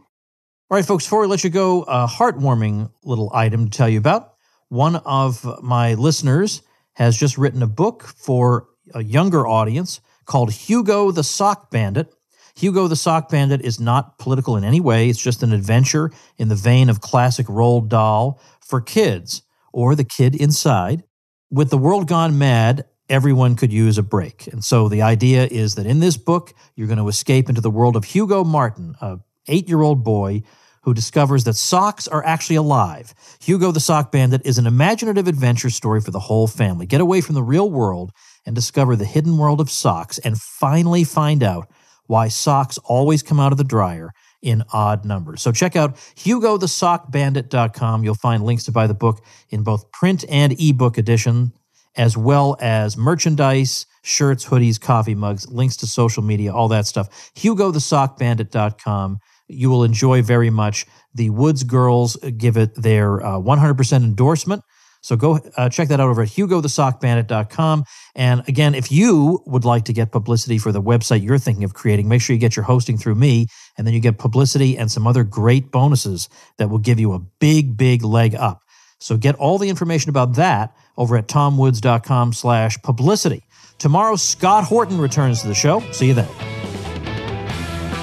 right, 0.69 0.85
folks, 0.85 1.05
before 1.05 1.21
we 1.21 1.27
let 1.27 1.43
you 1.43 1.49
go, 1.49 1.83
a 1.83 2.05
heartwarming 2.05 2.91
little 3.03 3.31
item 3.33 3.69
to 3.69 3.77
tell 3.77 3.89
you 3.89 3.97
about. 3.97 4.33
One 4.67 4.97
of 4.97 5.63
my 5.63 5.95
listeners 5.95 6.62
has 6.93 7.17
just 7.17 7.38
written 7.38 7.63
a 7.63 7.67
book 7.67 8.03
for 8.03 8.67
a 8.93 9.03
younger 9.03 9.47
audience 9.47 10.01
called 10.25 10.51
Hugo 10.51 11.09
the 11.12 11.23
Sock 11.23 11.71
Bandit 11.71 12.13
Hugo 12.60 12.89
the 12.89 12.95
Sock 12.98 13.30
Bandit 13.30 13.62
is 13.62 13.80
not 13.80 14.17
political 14.17 14.58
in 14.58 14.65
any 14.65 14.82
way. 14.82 15.08
It's 15.08 15.22
just 15.22 15.43
an 15.43 15.54
adventure 15.54 16.12
in 16.38 16.50
the 16.50 16.56
vein 16.56 16.89
of 16.89 17.00
classic 17.00 17.48
Roald 17.48 17.88
Dahl 17.88 18.41
for 18.60 18.82
kids 18.82 19.43
or 19.72 19.95
the 19.95 20.04
kid 20.04 20.36
inside. 20.36 21.04
With 21.50 21.69
the 21.69 21.78
world 21.78 22.10
gone 22.10 22.38
mad, 22.38 22.84
everyone 23.08 23.56
could 23.56 23.72
use 23.72 23.98
a 23.98 24.04
break. 24.04 24.48
And 24.48 24.62
so 24.62 24.89
the 24.89 25.02
idea 25.02 25.48
is 25.50 25.76
that 25.76 25.86
in 25.86 26.02
this 26.02 26.17
book, 26.17 26.54
you're 26.76 26.88
going 26.88 27.00
to 27.00 27.08
escape 27.08 27.48
into 27.48 27.62
the 27.62 27.72
world 27.72 27.95
of 27.95 28.04
Hugo 28.04 28.43
Martin, 28.43 28.93
a 29.00 29.19
eight 29.48 29.69
year 29.69 29.82
old 29.82 30.04
boy 30.04 30.43
who 30.82 30.93
discovers 30.93 31.45
that 31.45 31.56
socks 31.56 32.10
are 32.10 32.26
actually 32.26 32.58
alive. 32.58 33.13
Hugo 33.39 33.72
the 33.72 33.80
Sock 33.80 34.12
Bandit 34.12 34.41
is 34.43 34.58
an 34.58 34.67
imaginative 34.67 35.30
adventure 35.30 35.69
story 35.69 36.02
for 36.02 36.12
the 36.12 36.19
whole 36.19 36.48
family. 36.48 36.86
Get 36.86 37.00
away 37.00 37.22
from 37.22 37.36
the 37.36 37.43
real 37.43 37.69
world 37.69 38.12
and 38.45 38.54
discover 38.54 38.98
the 38.98 39.06
hidden 39.06 39.38
world 39.38 39.62
of 39.62 39.72
socks 39.72 40.17
and 40.19 40.38
finally 40.38 41.06
find 41.06 41.41
out 41.41 41.69
why 42.10 42.28
socks 42.28 42.80
always 42.86 43.22
come 43.22 43.39
out 43.39 43.52
of 43.52 43.60
the 43.60 43.63
dryer 43.63 44.12
in 44.41 44.63
odd 44.74 45.06
numbers. 45.06 45.43
So 45.43 45.52
check 45.52 45.76
out 45.76 45.95
hugothesockbandit.com. 46.15 48.04
You'll 48.04 48.15
find 48.15 48.43
links 48.43 48.63
to 48.63 48.72
buy 48.72 48.88
the 48.88 48.95
book 48.95 49.24
in 49.50 49.62
both 49.62 49.91
print 49.91 50.26
and 50.28 50.60
ebook 50.60 50.98
edition, 50.98 51.54
as 51.95 52.17
well 52.17 52.58
as 52.60 52.98
merchandise, 52.98 53.86
shirts, 54.02 54.43
hoodies, 54.45 54.82
coffee 54.82 55.13
mugs, 55.13 55.48
links 55.50 55.78
to 55.78 55.88
social 55.88 56.24
media, 56.24 56.52
all 56.52 56.67
that 56.69 56.88
stuff. 56.88 57.32
hugothesockbandit.com. 57.36 59.19
You 59.48 59.69
will 59.69 59.84
enjoy 59.84 60.24
very 60.24 60.50
much. 60.50 60.88
The 61.13 61.30
Woods 61.30 61.63
girls 61.63 62.15
give 62.38 62.58
it 62.58 62.74
their 62.74 63.24
uh, 63.24 63.34
100% 63.39 64.04
endorsement. 64.04 64.63
So 65.01 65.15
go 65.15 65.39
uh, 65.57 65.69
check 65.69 65.88
that 65.89 65.99
out 65.99 66.09
over 66.09 66.21
at 66.23 66.29
hugothesockbandit.com. 66.29 67.83
And 68.15 68.47
again, 68.47 68.75
if 68.75 68.91
you 68.91 69.41
would 69.45 69.65
like 69.65 69.85
to 69.85 69.93
get 69.93 70.12
publicity 70.12 70.57
for 70.57 70.71
the 70.71 70.81
website 70.81 71.23
you're 71.23 71.38
thinking 71.38 71.63
of 71.63 71.73
creating, 71.73 72.07
make 72.07 72.21
sure 72.21 72.33
you 72.33 72.39
get 72.39 72.55
your 72.55 72.65
hosting 72.65 72.97
through 72.97 73.15
me, 73.15 73.47
and 73.77 73.88
then 73.88 73.93
you 73.93 73.99
get 73.99 74.17
publicity 74.17 74.77
and 74.77 74.91
some 74.91 75.07
other 75.07 75.23
great 75.23 75.71
bonuses 75.71 76.27
that 76.57 76.69
will 76.69 76.79
give 76.79 76.99
you 76.99 77.13
a 77.13 77.19
big, 77.19 77.77
big 77.77 78.03
leg 78.03 78.36
up. 78.36 78.61
So 78.99 79.15
get 79.15 79.36
all 79.36 79.57
the 79.57 79.69
information 79.69 80.09
about 80.09 80.36
that 80.36 80.76
over 80.97 81.15
at 81.15 81.28
tomwoods.com 81.28 82.34
slash 82.34 82.82
publicity. 82.82 83.43
Tomorrow, 83.78 84.17
Scott 84.17 84.65
Horton 84.65 84.99
returns 84.99 85.41
to 85.41 85.47
the 85.47 85.55
show. 85.55 85.80
See 85.91 86.07
you 86.07 86.13
then. 86.13 86.59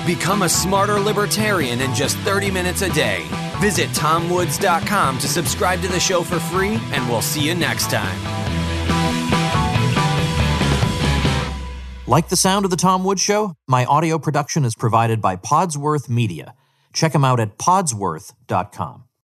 Become 0.06 0.42
a 0.42 0.48
smarter 0.48 1.00
libertarian 1.00 1.80
in 1.80 1.92
just 1.92 2.16
30 2.18 2.50
minutes 2.50 2.82
a 2.82 2.90
day. 2.90 3.26
Visit 3.60 3.90
tomwoods.com 3.90 5.18
to 5.18 5.28
subscribe 5.28 5.80
to 5.82 5.88
the 5.88 5.98
show 5.98 6.22
for 6.22 6.38
free, 6.38 6.78
and 6.92 7.08
we'll 7.08 7.22
see 7.22 7.44
you 7.44 7.54
next 7.54 7.90
time. 7.90 8.16
Like 12.06 12.28
the 12.28 12.36
sound 12.36 12.64
of 12.64 12.70
The 12.70 12.76
Tom 12.76 13.02
Woods 13.02 13.20
Show? 13.20 13.54
My 13.66 13.84
audio 13.84 14.16
production 14.16 14.64
is 14.64 14.76
provided 14.76 15.20
by 15.20 15.34
Podsworth 15.34 16.08
Media. 16.08 16.54
Check 16.92 17.12
them 17.12 17.24
out 17.24 17.40
at 17.40 17.58
podsworth.com. 17.58 19.05